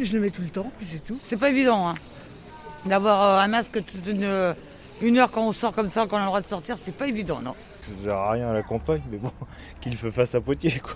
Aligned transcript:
Je 0.00 0.12
le 0.12 0.20
mets 0.20 0.30
tout 0.30 0.42
le 0.42 0.48
temps, 0.48 0.70
puis 0.78 0.86
c'est 0.86 1.04
tout. 1.04 1.18
C'est 1.22 1.36
pas 1.38 1.50
évident, 1.50 1.88
hein. 1.88 1.94
D'avoir 2.86 3.22
euh, 3.22 3.42
un 3.42 3.48
masque 3.48 3.72
toute 3.84 4.06
une, 4.06 4.54
une 5.02 5.18
heure 5.18 5.30
quand 5.30 5.46
on 5.46 5.52
sort 5.52 5.72
comme 5.72 5.90
ça, 5.90 6.06
quand 6.08 6.16
on 6.16 6.20
a 6.20 6.22
le 6.22 6.26
droit 6.26 6.40
de 6.40 6.46
sortir, 6.46 6.76
c'est 6.78 6.94
pas 6.94 7.08
évident, 7.08 7.40
non. 7.42 7.54
Ça 7.80 7.92
sert 7.92 8.14
à 8.16 8.32
rien 8.32 8.50
à 8.50 8.52
la 8.52 8.62
campagne, 8.62 9.02
mais 9.10 9.18
bon, 9.18 9.32
qu'il 9.80 9.96
fait 9.96 10.10
face 10.10 10.34
à 10.34 10.40
Poitiers, 10.40 10.80
quoi. 10.80 10.94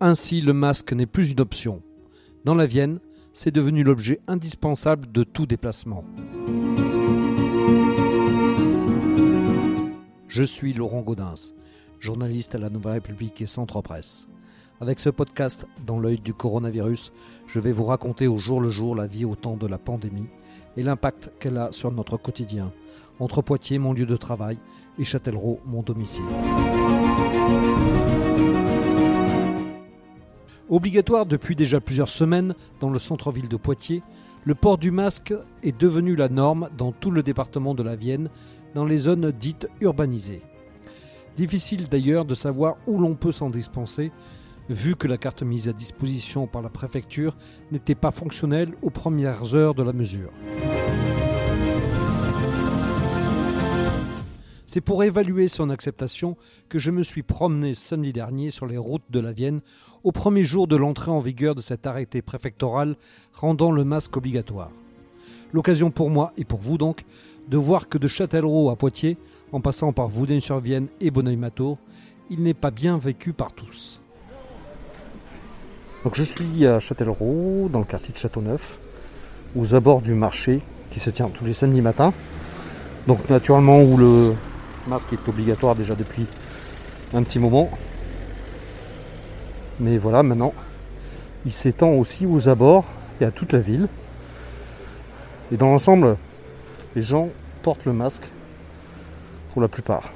Ainsi, 0.00 0.40
le 0.40 0.52
masque 0.52 0.92
n'est 0.92 1.06
plus 1.06 1.30
une 1.30 1.40
option. 1.40 1.80
Dans 2.44 2.56
la 2.56 2.66
Vienne, 2.66 2.98
c'est 3.32 3.50
devenu 3.50 3.82
l'objet 3.82 4.20
indispensable 4.26 5.10
de 5.10 5.24
tout 5.24 5.46
déplacement. 5.46 6.04
Je 10.28 10.42
suis 10.42 10.72
Laurent 10.72 11.02
Gaudens, 11.02 11.54
journaliste 12.00 12.54
à 12.54 12.58
la 12.58 12.70
Nouvelle 12.70 12.94
République 12.94 13.42
et 13.42 13.46
Centre 13.46 13.80
Presse. 13.82 14.28
Avec 14.80 14.98
ce 14.98 15.10
podcast, 15.10 15.66
dans 15.86 15.98
l'œil 15.98 16.18
du 16.18 16.34
coronavirus, 16.34 17.12
je 17.46 17.60
vais 17.60 17.72
vous 17.72 17.84
raconter 17.84 18.26
au 18.26 18.38
jour 18.38 18.60
le 18.60 18.70
jour 18.70 18.96
la 18.96 19.06
vie 19.06 19.24
au 19.24 19.36
temps 19.36 19.56
de 19.56 19.66
la 19.66 19.78
pandémie 19.78 20.28
et 20.76 20.82
l'impact 20.82 21.30
qu'elle 21.38 21.58
a 21.58 21.70
sur 21.70 21.92
notre 21.92 22.16
quotidien, 22.16 22.72
entre 23.20 23.42
Poitiers, 23.42 23.78
mon 23.78 23.92
lieu 23.92 24.06
de 24.06 24.16
travail, 24.16 24.58
et 24.98 25.04
Châtellerault, 25.04 25.60
mon 25.64 25.82
domicile. 25.82 26.24
Obligatoire 30.72 31.26
depuis 31.26 31.54
déjà 31.54 31.82
plusieurs 31.82 32.08
semaines 32.08 32.54
dans 32.80 32.88
le 32.88 32.98
centre-ville 32.98 33.46
de 33.46 33.58
Poitiers, 33.58 34.02
le 34.46 34.54
port 34.54 34.78
du 34.78 34.90
masque 34.90 35.34
est 35.62 35.78
devenu 35.78 36.16
la 36.16 36.30
norme 36.30 36.70
dans 36.78 36.92
tout 36.92 37.10
le 37.10 37.22
département 37.22 37.74
de 37.74 37.82
la 37.82 37.94
Vienne, 37.94 38.30
dans 38.74 38.86
les 38.86 38.96
zones 38.96 39.32
dites 39.32 39.68
urbanisées. 39.82 40.40
Difficile 41.36 41.90
d'ailleurs 41.90 42.24
de 42.24 42.32
savoir 42.32 42.76
où 42.86 42.98
l'on 42.98 43.16
peut 43.16 43.32
s'en 43.32 43.50
dispenser, 43.50 44.12
vu 44.70 44.96
que 44.96 45.06
la 45.06 45.18
carte 45.18 45.42
mise 45.42 45.68
à 45.68 45.74
disposition 45.74 46.46
par 46.46 46.62
la 46.62 46.70
préfecture 46.70 47.36
n'était 47.70 47.94
pas 47.94 48.10
fonctionnelle 48.10 48.72
aux 48.80 48.88
premières 48.88 49.54
heures 49.54 49.74
de 49.74 49.82
la 49.82 49.92
mesure. 49.92 50.30
C'est 54.72 54.80
pour 54.80 55.04
évaluer 55.04 55.48
son 55.48 55.68
acceptation 55.68 56.34
que 56.70 56.78
je 56.78 56.90
me 56.90 57.02
suis 57.02 57.22
promené 57.22 57.74
samedi 57.74 58.10
dernier 58.10 58.48
sur 58.48 58.64
les 58.64 58.78
routes 58.78 59.04
de 59.10 59.20
la 59.20 59.30
Vienne 59.30 59.60
au 60.02 60.12
premier 60.12 60.44
jour 60.44 60.66
de 60.66 60.76
l'entrée 60.76 61.10
en 61.10 61.20
vigueur 61.20 61.54
de 61.54 61.60
cet 61.60 61.86
arrêté 61.86 62.22
préfectoral 62.22 62.96
rendant 63.34 63.70
le 63.70 63.84
masque 63.84 64.16
obligatoire. 64.16 64.70
L'occasion 65.52 65.90
pour 65.90 66.08
moi 66.08 66.32
et 66.38 66.46
pour 66.46 66.58
vous 66.58 66.78
donc 66.78 67.04
de 67.48 67.58
voir 67.58 67.90
que 67.90 67.98
de 67.98 68.08
Châtellerault 68.08 68.70
à 68.70 68.76
Poitiers, 68.76 69.18
en 69.52 69.60
passant 69.60 69.92
par 69.92 70.08
Voudin-sur-Vienne 70.08 70.88
et 71.02 71.10
Bonneuil-Matour, 71.10 71.76
il 72.30 72.42
n'est 72.42 72.54
pas 72.54 72.70
bien 72.70 72.96
vécu 72.96 73.34
par 73.34 73.52
tous. 73.52 74.00
Donc 76.02 76.14
je 76.14 76.24
suis 76.24 76.66
à 76.66 76.80
Châtellerault, 76.80 77.68
dans 77.70 77.80
le 77.80 77.84
quartier 77.84 78.14
de 78.14 78.18
Châteauneuf, 78.18 78.78
aux 79.54 79.74
abords 79.74 80.00
du 80.00 80.14
marché 80.14 80.62
qui 80.90 80.98
se 80.98 81.10
tient 81.10 81.28
tous 81.28 81.44
les 81.44 81.52
samedis 81.52 81.82
matins. 81.82 82.14
Donc 83.06 83.28
naturellement 83.28 83.82
où 83.82 83.98
le 83.98 84.34
masque 84.86 85.12
est 85.12 85.28
obligatoire 85.28 85.74
déjà 85.74 85.94
depuis 85.94 86.26
un 87.14 87.22
petit 87.22 87.38
moment. 87.38 87.70
Mais 89.80 89.98
voilà, 89.98 90.22
maintenant, 90.22 90.52
il 91.44 91.52
s'étend 91.52 91.90
aussi 91.90 92.26
aux 92.26 92.48
abords 92.48 92.84
et 93.20 93.24
à 93.24 93.30
toute 93.30 93.52
la 93.52 93.60
ville. 93.60 93.88
Et 95.50 95.56
dans 95.56 95.70
l'ensemble, 95.70 96.16
les 96.94 97.02
gens 97.02 97.28
portent 97.62 97.84
le 97.84 97.92
masque 97.92 98.28
pour 99.52 99.62
la 99.62 99.68
plupart. 99.68 100.10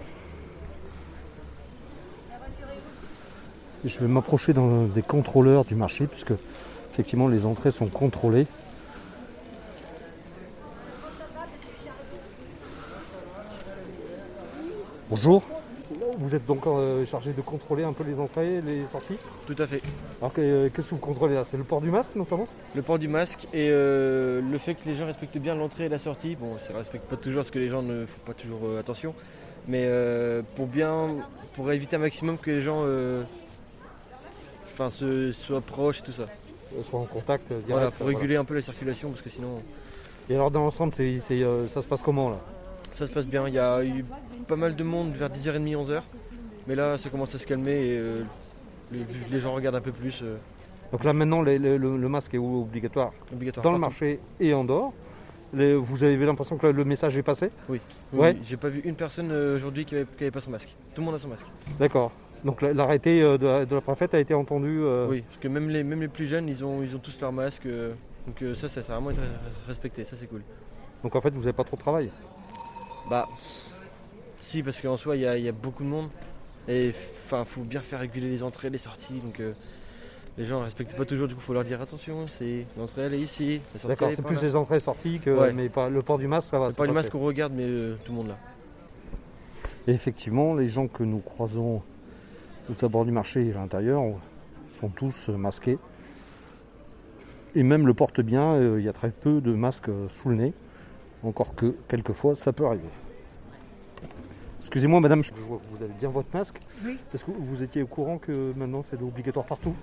Je 3.84 3.98
vais 3.98 4.08
m'approcher 4.08 4.52
des 4.52 5.02
contrôleurs 5.02 5.64
du 5.64 5.74
marché 5.74 6.06
puisque 6.06 6.32
effectivement 6.92 7.28
les 7.28 7.46
entrées 7.46 7.70
sont 7.70 7.86
contrôlées. 7.86 8.46
Bonjour. 15.08 15.44
Vous 16.18 16.34
êtes 16.34 16.44
donc 16.46 16.66
euh, 16.66 17.06
chargé 17.06 17.32
de 17.32 17.40
contrôler 17.40 17.84
un 17.84 17.92
peu 17.92 18.02
les 18.02 18.18
entrées 18.18 18.56
et 18.56 18.60
les 18.60 18.86
sorties 18.88 19.18
Tout 19.46 19.54
à 19.56 19.66
fait. 19.68 19.80
Alors 20.20 20.32
euh, 20.38 20.68
qu'est-ce 20.68 20.90
que 20.90 20.94
vous 20.96 21.00
contrôlez 21.00 21.34
là? 21.34 21.44
C'est 21.44 21.56
le 21.56 21.62
port 21.62 21.80
du 21.80 21.90
masque 21.90 22.16
notamment? 22.16 22.48
Le 22.74 22.82
port 22.82 22.98
du 22.98 23.06
masque 23.06 23.46
et 23.54 23.68
euh, 23.70 24.40
le 24.40 24.58
fait 24.58 24.74
que 24.74 24.88
les 24.88 24.96
gens 24.96 25.06
respectent 25.06 25.38
bien 25.38 25.54
l'entrée 25.54 25.84
et 25.84 25.88
la 25.88 26.00
sortie. 26.00 26.34
Bon, 26.34 26.58
ça 26.58 26.72
ne 26.72 26.78
respecte 26.78 27.04
pas 27.04 27.16
toujours 27.16 27.42
parce 27.42 27.52
que 27.52 27.60
les 27.60 27.68
gens 27.68 27.82
ne 27.82 28.04
font 28.04 28.20
pas 28.26 28.34
toujours 28.34 28.62
attention. 28.80 29.14
Mais 29.68 29.88
pour 30.56 30.66
bien, 30.66 31.08
pour 31.54 31.70
éviter 31.70 31.94
un 31.94 32.00
maximum 32.00 32.36
que 32.38 32.50
les 32.50 32.62
gens 32.62 32.84
enfin, 34.72 34.90
se, 34.90 35.30
soient 35.30 35.60
proches 35.60 36.00
et 36.00 36.02
tout 36.02 36.12
ça. 36.12 36.24
Soient 36.82 37.00
en 37.00 37.04
contact 37.04 37.46
direct. 37.48 37.68
Voilà, 37.68 37.90
pour 37.92 38.08
réguler 38.08 38.34
un 38.34 38.44
peu 38.44 38.54
la 38.54 38.62
circulation 38.62 39.10
parce 39.10 39.22
que 39.22 39.30
sinon. 39.30 39.62
Et 40.28 40.34
alors 40.34 40.50
dans 40.50 40.62
l'ensemble, 40.62 40.92
ça 40.92 41.82
se 41.82 41.86
passe 41.86 42.02
comment 42.02 42.30
là? 42.30 42.38
Ça 42.96 43.06
se 43.06 43.12
passe 43.12 43.26
bien. 43.26 43.46
Il 43.46 43.52
y 43.52 43.58
a 43.58 43.84
eu 43.84 44.06
pas 44.48 44.56
mal 44.56 44.74
de 44.74 44.82
monde 44.82 45.12
vers 45.12 45.28
10h30, 45.28 45.76
11h. 45.76 46.00
Mais 46.66 46.74
là, 46.74 46.96
ça 46.96 47.10
commence 47.10 47.34
à 47.34 47.38
se 47.38 47.46
calmer 47.46 47.72
et 47.72 47.98
euh, 47.98 48.22
les, 49.30 49.38
gens 49.38 49.52
regardent 49.52 49.76
un 49.76 49.82
peu 49.82 49.92
plus. 49.92 50.20
Euh. 50.22 50.38
Donc 50.92 51.04
là, 51.04 51.12
maintenant, 51.12 51.42
le, 51.42 52.08
masque 52.08 52.32
est 52.32 52.38
obligatoire, 52.38 53.12
obligatoire 53.30 53.62
dans 53.62 53.72
le 53.72 53.78
marché 53.78 54.18
et 54.40 54.54
en 54.54 54.64
dehors. 54.64 54.94
vous 55.52 56.04
avez 56.04 56.24
l'impression 56.24 56.56
que 56.56 56.68
le 56.68 56.84
message 56.86 57.18
est 57.18 57.22
passé? 57.22 57.50
Oui. 57.68 57.82
ouais. 58.14 58.34
J'ai 58.42 58.56
pas 58.56 58.70
vu 58.70 58.80
une 58.80 58.94
personne 58.94 59.30
euh, 59.30 59.56
aujourd'hui 59.56 59.84
qui 59.84 59.94
n'avait 59.94 60.30
pas 60.30 60.40
son 60.40 60.50
masque. 60.50 60.74
Tout 60.94 61.02
le 61.02 61.04
monde 61.04 61.16
a 61.16 61.18
son 61.18 61.28
masque. 61.28 61.46
D'accord. 61.78 62.12
Donc 62.46 62.62
l'arrêté 62.62 63.20
de, 63.20 63.74
la 63.74 63.80
préfète 63.82 64.14
a 64.14 64.20
été 64.20 64.32
entendu 64.32 64.80
Oui, 65.10 65.20
parce 65.20 65.38
que 65.38 65.48
même 65.48 65.68
les, 65.68 65.84
même 65.84 66.00
les 66.00 66.08
plus 66.08 66.28
jeunes, 66.28 66.48
ils 66.48 66.64
ont, 66.64 66.82
ils 66.82 66.96
ont 66.96 67.00
tous 67.00 67.20
leur 67.20 67.32
masque. 67.32 67.66
donc 68.26 68.56
ça, 68.56 68.70
ça, 68.70 68.82
ça 68.82 68.92
a 68.92 68.96
vraiment 68.96 69.10
été 69.10 69.20
respecté. 69.68 70.04
Ça, 70.04 70.16
c'est 70.18 70.28
cool. 70.28 70.42
Donc 71.02 71.14
en 71.14 71.20
fait, 71.20 71.30
vous 71.30 71.40
n'avez 71.40 71.52
pas 71.52 71.64
trop 71.64 71.76
de 71.76 71.82
travail? 71.82 72.10
Bah, 73.08 73.28
si, 74.40 74.62
parce 74.62 74.80
qu'en 74.80 74.96
soi, 74.96 75.16
il 75.16 75.22
y, 75.22 75.48
a 75.48 75.52
beaucoup 75.52 75.84
de 75.84 75.88
monde. 75.88 76.08
Et 76.68 76.92
enfin, 77.24 77.44
faut 77.44 77.62
bien 77.62 77.80
faire 77.80 78.00
réguler 78.00 78.28
les 78.28 78.42
entrées, 78.42 78.70
les 78.70 78.78
sorties. 78.78 79.20
Donc 79.20 79.40
euh, 79.40 79.52
les 80.36 80.44
gens 80.44 80.60
ne 80.60 80.64
respectent 80.64 80.96
pas 80.96 81.04
toujours. 81.04 81.28
Du 81.28 81.34
coup, 81.34 81.40
il 81.40 81.44
faut 81.44 81.52
leur 81.52 81.64
dire 81.64 81.80
attention. 81.80 82.26
C'est 82.38 82.66
l'entrée, 82.76 83.02
elle 83.02 83.14
est 83.14 83.20
ici. 83.20 83.60
D'accord, 83.84 84.10
c'est 84.12 84.22
plus 84.22 84.42
les 84.42 84.56
entrées 84.56 84.76
et 84.76 84.80
sorties 84.80 85.20
que 85.20 85.52
mais 85.52 85.68
pas 85.68 85.88
le 85.88 86.02
port 86.02 86.18
du 86.18 86.26
masque, 86.26 86.48
ça 86.48 86.58
va. 86.58 86.68
Le 86.68 86.74
port 86.74 86.86
du 86.86 86.92
masque, 86.92 87.14
on 87.14 87.20
regarde, 87.20 87.52
mais 87.54 87.66
euh, 87.66 87.96
tout 88.04 88.12
le 88.12 88.18
monde 88.18 88.28
là. 88.28 88.38
Et 89.86 89.92
effectivement, 89.92 90.54
les 90.54 90.68
gens 90.68 90.88
que 90.88 91.04
nous 91.04 91.20
croisons 91.20 91.82
aux 92.68 92.84
abords 92.84 93.04
du 93.04 93.12
marché 93.12 93.46
et 93.46 93.52
à 93.52 93.58
l'intérieur 93.58 94.02
sont 94.80 94.88
tous 94.88 95.28
euh, 95.28 95.36
masqués. 95.36 95.78
Et 97.54 97.62
même 97.62 97.86
le 97.86 97.94
porte-bien, 97.94 98.76
il 98.76 98.84
y 98.84 98.88
a 98.88 98.92
très 98.92 99.10
peu 99.10 99.40
de 99.40 99.54
masques 99.54 99.88
sous 100.10 100.28
le 100.28 100.34
nez. 100.34 100.52
Encore 101.22 101.54
que, 101.54 101.74
quelquefois, 101.88 102.36
ça 102.36 102.52
peut 102.52 102.66
arriver. 102.66 102.88
Excusez-moi 104.60 105.00
madame, 105.00 105.22
je 105.22 105.32
vois 105.32 105.58
que 105.58 105.76
vous 105.76 105.82
avez 105.84 105.92
bien 105.92 106.08
votre 106.08 106.28
masque. 106.34 106.60
Oui. 106.84 106.98
Est-ce 107.14 107.24
que 107.24 107.30
vous 107.30 107.62
étiez 107.62 107.82
au 107.82 107.86
courant 107.86 108.18
que 108.18 108.52
maintenant 108.56 108.82
c'est 108.82 109.00
obligatoire 109.00 109.46
partout? 109.46 109.74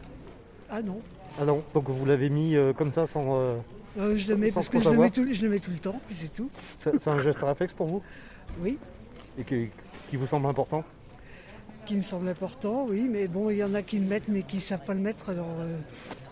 Ah 0.70 0.82
non. 0.82 1.00
Ah 1.40 1.46
non, 1.46 1.64
donc 1.74 1.90
vous 1.90 2.06
l'avez 2.06 2.30
mis 2.30 2.56
euh, 2.56 2.74
comme 2.74 2.92
ça 2.92 3.06
sans... 3.06 3.36
Euh, 3.36 3.54
euh, 3.98 4.18
je 4.18 4.28
le 4.28 4.38
mets 4.38 4.52
parce 4.52 4.68
que 4.68 4.82
je 4.82 4.90
le 4.90 4.98
mets, 4.98 5.10
tout, 5.10 5.24
le 5.24 5.78
temps, 5.78 6.00
puis 6.06 6.16
c'est 6.16 6.34
tout. 6.34 6.50
C'est 6.78 7.08
un 7.08 7.20
geste 7.20 7.40
réflexe 7.42 7.74
pour 7.74 7.88
vous? 7.88 8.02
Oui. 8.60 8.78
Et 9.38 9.44
qui, 9.44 9.70
vous 10.18 10.28
semble 10.28 10.48
important? 10.48 10.84
Qui 11.86 11.96
me 11.96 12.02
semble 12.02 12.28
important, 12.28 12.86
oui, 12.90 13.08
mais 13.10 13.28
bon, 13.28 13.50
il 13.50 13.58
y 13.58 13.64
en 13.64 13.74
a 13.74 13.82
qui 13.84 14.00
le 14.00 14.06
mettent 14.06 14.28
mais 14.28 14.44
qui 14.44 14.58
ne 14.58 14.62
savent 14.62 14.84
pas 14.84 14.94
le 14.94 15.00
mettre, 15.00 15.30
alors 15.30 15.48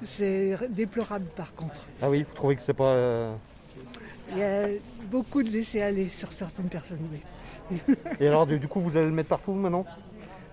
c'est 0.03 0.57
déplorable 0.69 1.25
par 1.35 1.55
contre. 1.55 1.87
Ah 2.01 2.09
oui, 2.09 2.23
vous 2.27 2.35
trouvez 2.35 2.57
que 2.57 2.61
c'est 2.61 2.73
pas... 2.73 3.33
Il 4.31 4.37
y 4.37 4.43
a 4.43 4.67
beaucoup 5.09 5.43
de 5.43 5.49
laisser 5.49 5.81
aller 5.81 6.07
sur 6.09 6.31
certaines 6.31 6.69
personnes, 6.69 6.99
oui. 7.11 7.95
Et 8.19 8.27
alors, 8.27 8.47
du 8.47 8.67
coup, 8.67 8.79
vous 8.79 8.95
allez 8.95 9.07
le 9.07 9.11
mettre 9.11 9.29
partout 9.29 9.53
maintenant? 9.53 9.85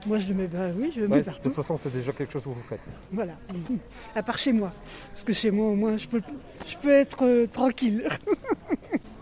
Moi, 0.07 0.19
je 0.19 0.29
le 0.29 0.35
mets, 0.35 0.47
bah, 0.47 0.69
oui, 0.77 0.93
je 0.95 1.01
le 1.01 1.09
mets 1.09 1.23
partout. 1.23 1.41
De 1.41 1.45
toute 1.49 1.55
façon, 1.55 1.77
c'est 1.77 1.93
déjà 1.93 2.13
quelque 2.13 2.33
chose 2.33 2.45
que 2.45 2.49
vous 2.49 2.63
faites. 2.63 2.81
Voilà. 3.13 3.33
À 4.15 4.23
part 4.23 4.39
chez 4.39 4.53
moi. 4.53 4.73
Parce 5.11 5.25
que 5.25 5.33
chez 5.33 5.51
moi, 5.51 5.69
au 5.69 5.75
moins, 5.75 5.97
je 5.97 6.07
peux, 6.07 6.23
je 6.67 6.77
peux 6.77 6.93
être 6.93 7.25
euh, 7.25 7.47
tranquille. 7.47 8.09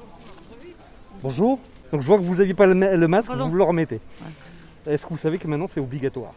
Bonjour. 1.23 1.59
Donc, 1.93 2.03
je 2.03 2.07
vois 2.07 2.19
que 2.19 2.23
vous 2.23 2.37
n'aviez 2.37 2.55
pas 2.55 2.67
le, 2.67 2.75
masque, 3.09 3.31
vous 3.31 3.55
le 3.55 3.65
remettez. 3.65 4.01
Est-ce 4.87 5.07
que 5.07 5.11
vous 5.11 5.19
savez 5.19 5.39
que 5.39 5.49
maintenant, 5.49 5.67
c'est 5.67 5.81
obligatoire? 5.81 6.35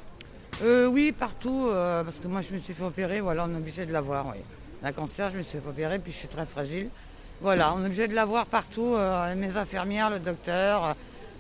Euh, 0.64 0.88
Oui, 0.88 1.12
partout. 1.12 1.68
Euh, 1.68 2.04
parce 2.04 2.20
que 2.20 2.28
moi, 2.28 2.42
je 2.42 2.54
me 2.54 2.60
suis 2.60 2.74
fait 2.74 2.84
opérer. 2.84 3.20
Voilà, 3.20 3.46
on 3.46 3.54
est 3.54 3.58
obligé 3.58 3.86
de 3.86 3.92
l'avoir. 3.92 4.28
Oui. 4.28 4.42
Un 4.82 4.94
cancer, 4.94 5.30
je 5.30 5.38
me 5.38 5.44
suis 5.44 5.60
fait 5.60 5.68
opérer, 5.68 6.00
puis 6.00 6.14
je 6.14 6.18
suis 6.18 6.28
très 6.30 6.46
fragile. 6.46 6.90
Voilà, 7.42 7.74
on 7.74 7.84
est 7.84 7.86
obligé 7.86 8.08
de 8.08 8.16
l'avoir 8.16 8.46
partout. 8.46 8.96
mes 9.36 9.56
infirmières, 9.58 10.10
le 10.10 10.20
docteur 10.20 10.96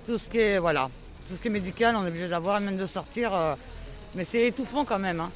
tout 0.09 0.17
ce 0.17 0.27
qui 0.27 0.39
est, 0.39 0.57
voilà, 0.57 0.89
tout 1.27 1.35
ce 1.35 1.39
qui 1.39 1.49
est 1.49 1.51
médical, 1.51 1.95
on 1.95 2.03
est 2.03 2.07
obligé 2.07 2.27
d'avoir, 2.27 2.59
même 2.59 2.77
de 2.77 2.87
sortir. 2.87 3.31
Euh, 3.33 3.53
mais 4.15 4.23
c'est 4.23 4.47
étouffant 4.47 4.83
quand 4.83 4.97
même. 4.97 5.19
Hein. 5.19 5.29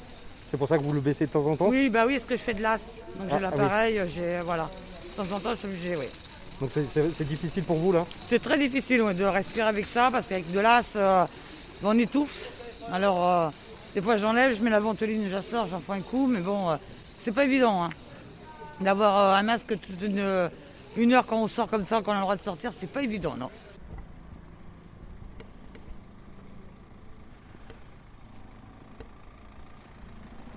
C'est 0.50 0.56
pour 0.56 0.66
ça 0.66 0.78
que 0.78 0.82
vous 0.82 0.92
le 0.92 1.00
baissez 1.00 1.26
de 1.26 1.30
temps 1.30 1.46
en 1.46 1.54
temps? 1.54 1.68
Oui, 1.68 1.90
bah 1.90 2.04
oui, 2.06 2.14
parce 2.14 2.26
que 2.26 2.34
je 2.34 2.40
fais 2.40 2.54
de 2.54 2.62
l'as. 2.62 2.80
Donc 3.18 3.28
j'ai 3.28 3.34
ah, 3.34 3.36
ah 3.36 3.40
l'appareil, 3.40 4.00
j'ai, 4.12 4.40
voilà. 4.44 4.68
De 5.16 5.22
temps 5.22 5.36
en 5.36 5.38
temps, 5.38 5.50
je 5.50 5.56
suis 5.58 5.68
obligé, 5.68 5.96
oui. 5.96 6.06
Donc 6.60 6.70
c'est- 6.74 6.86
c'est 6.92 7.04
c'est 7.16 7.24
difficile 7.24 7.62
pour 7.62 7.76
vous 7.76 7.92
là? 7.92 8.04
C'est 8.26 8.42
très 8.42 8.58
difficile 8.58 9.02
ouais, 9.02 9.14
de 9.14 9.24
respirer 9.24 9.68
avec 9.68 9.86
ça 9.86 10.08
parce 10.10 10.26
qu'avec 10.26 10.50
de 10.50 10.58
l'as, 10.58 10.96
euh, 10.96 11.24
on 11.84 11.96
étouffe. 11.96 12.50
Alors, 12.92 13.28
euh, 13.28 13.48
des 13.94 14.02
fois 14.02 14.16
j'enlève, 14.18 14.56
je 14.56 14.62
mets 14.62 14.70
la 14.70 14.80
ventoline, 14.80 15.28
j'assors, 15.30 15.68
j'en 15.68 15.80
fais 15.80 15.92
un 15.92 16.00
coup, 16.00 16.26
mais 16.26 16.40
bon, 16.40 16.70
euh, 16.70 16.76
c'est 17.18 17.32
pas 17.32 17.44
évident. 17.44 17.84
hein. 17.84 17.90
D'avoir 18.80 19.16
euh, 19.16 19.38
un 19.38 19.42
masque 19.42 19.78
toute 19.80 20.02
une, 20.02 20.50
une 20.96 21.12
heure 21.12 21.26
quand 21.26 21.38
on 21.38 21.46
sort 21.46 21.68
comme 21.68 21.84
ça, 21.84 22.02
quand 22.02 22.12
on 22.12 22.14
a 22.14 22.18
le 22.18 22.22
droit 22.22 22.36
de 22.36 22.42
sortir, 22.42 22.72
c'est 22.72 22.86
pas 22.86 23.02
évident, 23.02 23.36
non. 23.36 23.50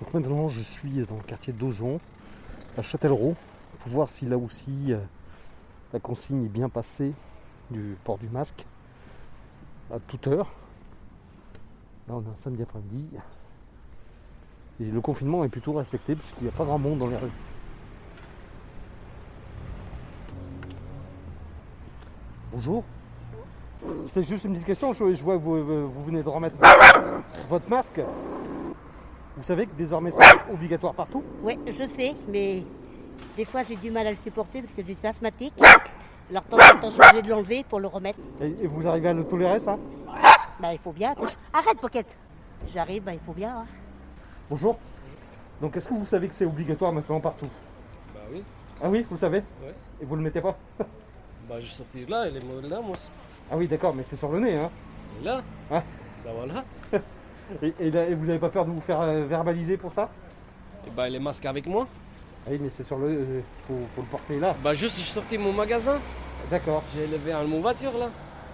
Donc 0.00 0.14
maintenant 0.14 0.48
je 0.48 0.60
suis 0.60 1.06
dans 1.06 1.16
le 1.16 1.22
quartier 1.22 1.52
d'Ozon, 1.52 2.00
à 2.76 2.82
Châtellerault, 2.82 3.36
pour 3.80 3.92
voir 3.92 4.08
si 4.08 4.24
là 4.24 4.38
aussi 4.38 4.92
euh, 4.92 4.98
la 5.92 6.00
consigne 6.00 6.46
est 6.46 6.48
bien 6.48 6.68
passée 6.68 7.12
du 7.70 7.96
port 8.04 8.18
du 8.18 8.28
masque 8.28 8.64
à 9.92 9.98
toute 9.98 10.26
heure. 10.26 10.50
Là 12.08 12.14
on 12.14 12.22
est 12.22 12.28
un 12.28 12.36
samedi 12.36 12.62
après-midi. 12.62 13.06
Et 14.80 14.84
le 14.84 15.00
confinement 15.00 15.44
est 15.44 15.48
plutôt 15.48 15.72
respecté 15.72 16.14
puisqu'il 16.14 16.44
n'y 16.44 16.48
a 16.48 16.52
pas 16.52 16.64
grand 16.64 16.78
monde 16.78 17.00
dans 17.00 17.08
les 17.08 17.16
rues. 17.16 17.30
Bonjour. 22.52 22.84
C'est 24.12 24.22
juste 24.22 24.44
une 24.44 24.52
petite 24.54 24.66
question, 24.66 24.92
je, 24.92 25.14
je 25.14 25.22
vois 25.22 25.34
que 25.36 25.42
vous, 25.42 25.88
vous 25.88 26.04
venez 26.04 26.22
de 26.22 26.28
remettre 26.28 26.56
votre 27.48 27.68
masque. 27.68 28.00
Vous 29.36 29.42
savez 29.44 29.66
que 29.66 29.74
désormais 29.76 30.10
c'est 30.10 30.52
obligatoire 30.52 30.94
partout 30.94 31.22
Oui, 31.42 31.58
je 31.66 31.86
sais, 31.86 32.14
mais 32.28 32.64
des 33.36 33.44
fois 33.44 33.62
j'ai 33.62 33.76
du 33.76 33.90
mal 33.90 34.06
à 34.06 34.10
le 34.10 34.16
supporter 34.16 34.62
parce 34.62 34.74
que 34.74 34.82
je 34.86 34.92
suis 34.92 35.06
asthmatique. 35.06 35.54
Alors 36.30 36.42
de 36.42 36.48
temps 36.50 36.56
en 36.56 36.80
temps, 36.80 36.90
je 36.90 36.94
suis 36.96 37.02
obligée 37.04 37.22
de 37.22 37.28
l'enlever 37.30 37.64
pour 37.68 37.78
le 37.80 37.86
remettre. 37.86 38.18
et, 38.40 38.46
et 38.62 38.66
vous 38.66 38.86
arrivez 38.86 39.08
à 39.10 39.12
le 39.14 39.24
tolérer 39.24 39.60
ça 39.60 39.78
Bah, 40.60 40.72
il 40.72 40.78
faut 40.78 40.92
bien. 40.92 41.14
Arrête, 41.52 41.78
Pocket 41.80 42.18
J'arrive, 42.74 43.04
bah, 43.04 43.12
il 43.14 43.20
faut 43.20 43.32
bien. 43.32 43.50
hein. 43.60 43.66
Bonjour. 44.50 44.76
Donc 45.60 45.76
est-ce 45.76 45.88
que 45.88 45.94
vous 45.94 46.06
savez 46.06 46.28
que 46.28 46.34
c'est 46.34 46.44
obligatoire 46.44 46.92
maintenant 46.92 47.20
partout 47.20 47.48
Bah 48.14 48.20
oui, 48.32 48.42
Ah 48.82 48.88
oui, 48.90 49.06
vous 49.08 49.16
savez 49.16 49.38
Ouais. 49.62 49.74
Et 50.02 50.04
vous 50.04 50.16
le 50.16 50.22
mettez 50.22 50.40
pas 50.40 50.56
bah 51.48 51.56
je 51.60 51.66
sorti 51.66 52.04
là, 52.06 52.28
il 52.28 52.36
est 52.36 52.68
là, 52.68 52.80
moi. 52.80 52.96
Ah 53.50 53.56
oui 53.56 53.66
d'accord, 53.66 53.94
mais 53.94 54.04
c'est 54.08 54.16
sur 54.16 54.30
le 54.30 54.40
nez 54.40 54.56
hein 54.56 54.70
là. 55.22 55.42
Ouais. 55.70 55.82
Bah 56.24 56.30
voilà. 56.36 56.64
et, 57.62 57.74
et 57.80 57.90
là- 57.90 58.04
et 58.06 58.14
vous 58.14 58.26
n'avez 58.26 58.38
pas 58.38 58.50
peur 58.50 58.66
de 58.66 58.70
vous 58.70 58.80
faire 58.80 59.00
euh, 59.00 59.24
verbaliser 59.26 59.76
pour 59.76 59.92
ça? 59.92 60.10
Et 60.86 60.90
bah 60.90 61.08
il 61.08 61.14
est 61.14 61.20
masque 61.20 61.46
avec 61.46 61.66
moi. 61.66 61.86
Ah 62.46 62.50
oui 62.52 62.58
mais 62.60 62.70
c'est 62.76 62.82
sur 62.82 62.98
le... 62.98 63.06
euh, 63.08 63.40
faut, 63.66 63.78
faut 63.94 64.02
le 64.02 64.06
porter 64.08 64.38
là. 64.38 64.54
Bah 64.62 64.74
juste, 64.74 64.98
je 64.98 65.04
sorti 65.04 65.38
mon 65.38 65.52
magasin. 65.52 65.98
D'accord, 66.50 66.82
J'ai 66.94 67.06
levé 67.06 67.32
un 67.32 67.44
mon 67.44 67.60
voiture 67.60 67.96
là. 67.98 68.10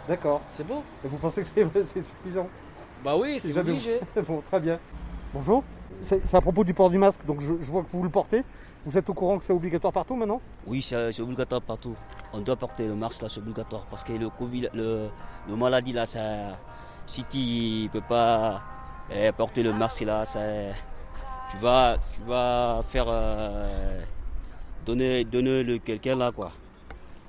d'accord. 0.08 0.40
C'est 0.48 0.66
beau 0.66 0.82
Et 1.04 1.08
vous 1.08 1.16
pensez 1.18 1.42
que 1.42 1.48
c'est 1.48 2.02
suffisant? 2.02 2.48
Bah 3.04 3.16
oui, 3.16 3.38
c'est 3.38 3.56
obligé. 3.56 4.00
Bon, 4.26 4.40
très 4.46 4.60
bien. 4.60 4.78
Bonjour. 5.32 5.62
C'est 6.02 6.20
c'est 6.26 6.36
à 6.36 6.40
propos 6.40 6.64
du 6.64 6.74
port 6.74 6.90
du 6.90 6.98
masque, 6.98 7.24
donc 7.26 7.40
je, 7.40 7.54
je 7.60 7.70
vois 7.70 7.82
que 7.82 7.88
vous 7.92 8.02
le 8.02 8.08
portez. 8.10 8.42
Vous 8.86 8.98
êtes 8.98 9.08
au 9.08 9.14
courant 9.14 9.38
que 9.38 9.44
c'est 9.44 9.52
obligatoire 9.52 9.92
partout 9.94 10.14
maintenant 10.14 10.40
Oui, 10.66 10.82
c'est 10.82 11.10
c'est 11.12 11.22
obligatoire 11.22 11.62
partout. 11.62 11.94
On 12.34 12.40
doit 12.40 12.56
porter 12.56 12.86
le 12.86 12.94
masque 12.94 13.22
là, 13.22 13.28
c'est 13.30 13.38
obligatoire 13.40 13.86
parce 13.86 14.04
que 14.04 14.12
le 14.12 14.28
Covid, 14.28 14.68
le, 14.74 15.08
le 15.48 15.56
maladie 15.56 15.92
là, 15.92 16.04
ça, 16.04 16.20
si 17.06 17.24
tu 17.24 17.88
peux 17.90 18.02
pas 18.02 18.60
eh, 19.10 19.32
porter 19.32 19.62
le 19.62 19.72
masque 19.72 20.02
là, 20.02 20.24
ça, 20.26 20.40
tu 21.50 21.56
vas, 21.58 21.96
tu 21.96 22.24
vas 22.24 22.82
faire 22.88 23.06
euh, 23.08 24.02
donner, 24.84 25.24
donner 25.24 25.62
le 25.62 25.78
quelqu'un 25.78 26.16
là 26.16 26.30
quoi. 26.30 26.52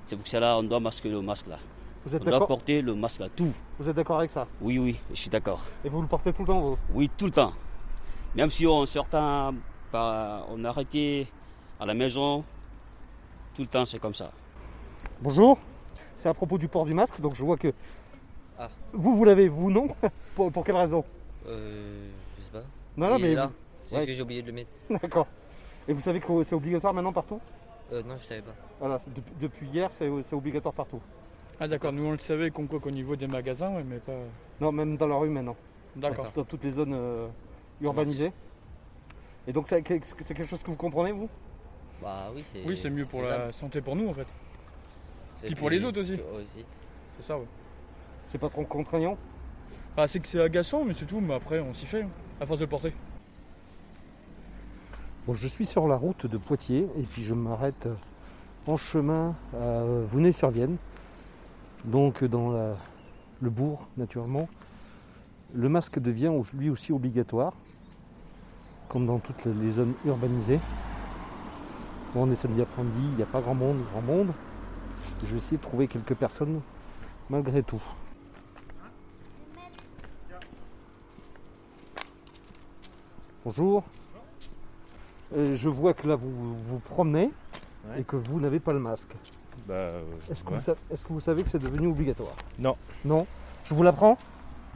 C'est 0.08 0.18
pour 0.18 0.28
cela 0.28 0.58
on 0.58 0.64
doit 0.64 0.82
masquer 0.82 1.10
le 1.10 1.22
masque 1.22 1.48
là. 1.48 1.58
Vous 2.06 2.14
On 2.14 2.18
êtes 2.18 2.24
doit 2.24 2.32
d'accord 2.34 2.48
porter 2.48 2.82
le 2.82 2.96
masque 2.96 3.20
là, 3.22 3.28
tout. 3.34 3.54
Vous 3.80 3.88
êtes 3.88 3.96
d'accord 3.96 4.20
avec 4.20 4.30
ça 4.32 4.46
Oui, 4.60 4.78
oui, 4.78 5.00
je 5.12 5.16
suis 5.16 5.30
d'accord. 5.30 5.64
Et 5.86 5.90
vous 5.90 6.02
le 6.02 6.08
portez 6.08 6.34
tout 6.34 6.42
le 6.42 6.48
temps 6.48 6.60
vous 6.60 6.78
Oui, 6.94 7.10
tout 7.18 7.26
le 7.28 7.32
temps. 7.32 7.54
Même 8.36 8.50
si 8.52 8.68
on 8.68 8.86
certains, 8.86 9.54
bah, 9.94 10.46
on 10.50 10.64
a 10.66 10.70
arrêté 10.70 11.28
à 11.80 11.86
la 11.86 11.94
maison, 11.94 12.44
tout 13.56 13.62
le 13.62 13.68
temps 13.68 13.86
c'est 13.86 14.00
comme 14.00 14.14
ça. 14.16 14.32
Bonjour, 15.22 15.58
c'est 16.16 16.30
à 16.30 16.34
propos 16.34 16.58
du 16.58 16.68
port 16.68 16.86
du 16.86 16.94
masque, 16.94 17.20
donc 17.22 17.36
je 17.36 17.44
vois 17.44 17.58
que 17.58 17.74
Ah. 18.58 18.70
vous, 18.94 19.16
vous 19.16 19.24
l'avez, 19.26 19.48
vous 19.48 19.72
non? 19.72 19.88
Pour, 20.36 20.52
pour 20.52 20.64
quelle 20.64 20.76
raison? 20.78 21.04
Euh, 21.48 22.10
je 22.38 22.44
sais 22.44 22.52
pas. 22.52 22.64
Non, 22.98 23.10
non, 23.10 23.18
Il 23.18 23.24
mais 23.24 23.32
est 23.32 23.36
là. 23.36 23.52
C'est 23.86 23.98
Ouais. 23.98 24.06
que 24.06 24.14
j'ai 24.14 24.22
oublié 24.22 24.42
de 24.42 24.48
le 24.48 24.54
mettre. 24.54 24.70
d'accord. 24.90 25.28
Et 25.88 25.94
vous 25.94 26.02
savez 26.02 26.20
que 26.20 26.44
c'est 26.44 26.56
obligatoire 26.56 26.94
maintenant 26.94 27.14
partout? 27.14 27.40
Euh, 27.94 28.02
non, 28.04 28.18
je 28.18 28.24
savais 28.24 28.42
pas. 28.42 28.56
Voilà, 28.80 28.98
depuis, 29.16 29.34
depuis 29.40 29.68
hier, 29.68 29.90
c'est 29.92 30.10
c'est 30.24 30.36
obligatoire 30.36 30.74
partout. 30.74 31.00
Ah 31.60 31.68
d'accord, 31.68 31.94
nous 31.94 32.04
on 32.06 32.12
le 32.12 32.18
savait 32.18 32.50
qu'on 32.52 32.66
quoi 32.68 32.80
qu'au 32.80 32.92
niveau 32.92 33.16
des 33.16 33.28
magasins, 33.28 33.74
ouais, 33.76 33.84
mais 33.84 34.00
pas. 34.00 34.12
Non, 34.60 34.72
même 34.72 34.98
dans 34.98 35.08
la 35.08 35.16
rue 35.16 35.30
maintenant, 35.30 35.56
D'accord. 35.96 36.32
dans 36.36 36.44
toutes 36.44 36.64
les 36.64 36.72
zones 36.72 36.94
euh, 36.94 37.28
urbanisées. 37.82 38.34
Et 39.48 39.54
donc 39.54 39.68
c'est 39.68 39.82
quelque 39.84 40.46
chose 40.46 40.64
que 40.64 40.72
vous 40.72 40.76
comprenez 40.78 41.12
vous? 41.12 41.30
Bah 42.02 42.28
oui, 42.36 42.44
c'est. 42.52 42.68
Oui, 42.68 42.78
c'est 42.78 42.90
mieux 42.90 43.06
pour 43.06 43.22
faisable. 43.22 43.44
la 43.46 43.52
santé 43.52 43.82
pour 43.82 43.96
nous 43.96 44.08
en 44.10 44.14
fait. 44.14 44.28
C'est 45.36 45.48
puis 45.48 45.56
pour 45.56 45.70
les 45.70 45.84
autres 45.84 46.00
aussi. 46.02 46.14
aussi. 46.14 46.66
C'est 47.18 47.26
ça, 47.26 47.38
ouais. 47.38 47.46
C'est 48.28 48.38
pas 48.38 48.50
trop 48.50 48.64
contraignant? 48.64 49.18
Bah, 49.96 50.08
c'est 50.08 50.20
que 50.20 50.28
c'est 50.28 50.42
agaçant, 50.42 50.84
mais 50.84 50.94
c'est 50.94 51.06
tout, 51.06 51.22
mais 51.22 51.34
après 51.34 51.60
on 51.60 51.74
s'y 51.74 51.86
fait, 51.86 52.02
hein, 52.04 52.10
à 52.42 52.46
force 52.46 52.60
de 52.60 52.66
le 52.66 52.70
porter. 52.70 52.94
Bon, 55.26 55.34
je 55.34 55.48
suis 55.48 55.66
sur 55.66 55.88
la 55.88 55.96
route 55.96 56.26
de 56.28 56.38
Poitiers 56.38 56.88
et 57.00 57.04
puis 57.04 57.24
je 57.24 57.34
m'arrête 57.34 57.88
en 58.68 58.78
chemin 58.78 59.36
à 59.54 59.84
Vouneuil-sur-Vienne, 60.12 60.78
donc 61.86 62.24
dans 62.24 62.52
la- 62.52 62.76
le 63.42 63.50
bourg 63.50 63.88
naturellement. 63.98 64.48
Le 65.54 65.70
masque 65.70 66.00
devient 66.00 66.32
lui 66.54 66.70
aussi 66.70 66.92
obligatoire, 66.92 67.54
comme 68.90 69.06
dans 69.08 69.20
toutes 69.20 69.46
les 69.46 69.72
zones 69.72 69.94
urbanisées. 70.06 70.60
Bon, 72.16 72.24
on 72.28 72.32
est 72.32 72.36
samedi 72.36 72.62
après-midi, 72.62 72.98
il 73.12 73.16
n'y 73.18 73.22
a 73.24 73.28
pas 73.28 73.42
grand 73.42 73.54
monde, 73.54 73.84
grand 73.92 74.02
monde. 74.02 74.32
Je 75.22 75.28
vais 75.28 75.38
essayer 75.38 75.58
de 75.58 75.62
trouver 75.62 75.88
quelques 75.88 76.16
personnes 76.16 76.62
malgré 77.30 77.62
tout. 77.62 77.82
Bonjour. 83.44 83.84
Euh, 85.36 85.56
je 85.56 85.70
vois 85.70 85.94
que 85.94 86.08
là 86.08 86.16
vous 86.16 86.56
vous, 86.56 86.80
promenez 86.80 87.32
Ouais. 87.90 88.02
et 88.02 88.04
que 88.04 88.16
vous 88.16 88.40
n'avez 88.40 88.60
pas 88.60 88.74
le 88.74 88.80
masque. 88.80 89.12
Bah, 89.68 89.74
euh, 89.76 90.02
Est-ce 90.32 90.44
que, 90.44 90.50
ouais. 90.52 90.56
vous 90.58 90.64
sa- 90.64 90.76
est-ce 90.92 91.04
que 91.06 91.14
vous 91.14 91.20
savez 91.20 91.44
que 91.44 91.50
c'est 91.50 91.60
devenu 91.60 91.88
obligatoire? 91.88 92.34
Non. 92.58 92.76
Non? 93.04 93.28
Je 93.66 93.74
vous 93.76 93.84
l'apprends? 93.84 94.18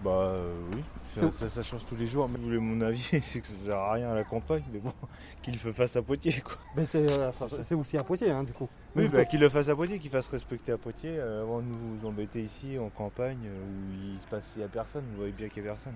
Bah 0.03 0.11
euh, 0.11 0.53
oui, 0.73 0.81
ça, 1.13 1.21
C'est- 1.31 1.37
ça, 1.37 1.49
ça 1.49 1.61
change 1.63 1.85
tous 1.85 1.95
les 1.97 2.07
jours. 2.07 2.29
Mais 2.29 2.37
vous 2.37 2.45
voulez 2.45 2.57
mon 2.57 2.79
avis, 2.81 3.05
c'est 3.21 3.41
que 3.41 3.47
ça 3.47 3.53
sert 3.53 3.75
à 3.77 3.93
rien 3.93 4.11
à 4.11 4.15
la 4.15 4.23
campagne, 4.23 4.63
mais 4.71 4.79
bon, 4.79 4.93
qu'il 5.41 5.53
le 5.61 5.73
fasse 5.73 5.95
à 5.97 6.01
Poitiers 6.01 6.39
quoi. 6.41 6.55
Mais 6.75 6.85
c'est, 6.89 7.09
euh, 7.11 7.31
c'est 7.61 7.75
aussi 7.75 7.97
à 7.97 8.03
Poitiers 8.03 8.31
hein, 8.31 8.43
du 8.43 8.53
coup. 8.53 8.69
Oui, 8.95 9.07
bah, 9.09 9.25
qu'il 9.25 9.39
le 9.41 9.49
fasse 9.49 9.67
à 9.69 9.75
Poitiers, 9.75 9.99
qu'il 9.99 10.09
fasse 10.11 10.27
respecter 10.27 10.71
à 10.71 10.77
Poitiers, 10.77 11.17
euh, 11.17 11.41
avant 11.43 11.59
de 11.59 11.65
nous 11.65 12.07
embêter 12.07 12.41
ici 12.41 12.77
en 12.79 12.89
campagne 12.89 13.37
où 13.49 13.93
il 14.13 14.19
se 14.21 14.27
passe, 14.27 14.45
il 14.55 14.59
n'y 14.59 14.65
a 14.65 14.69
personne, 14.69 15.03
vous 15.11 15.17
voyez 15.17 15.33
bien 15.33 15.49
qu'il 15.49 15.63
n'y 15.63 15.69
a 15.69 15.73
personne. 15.73 15.95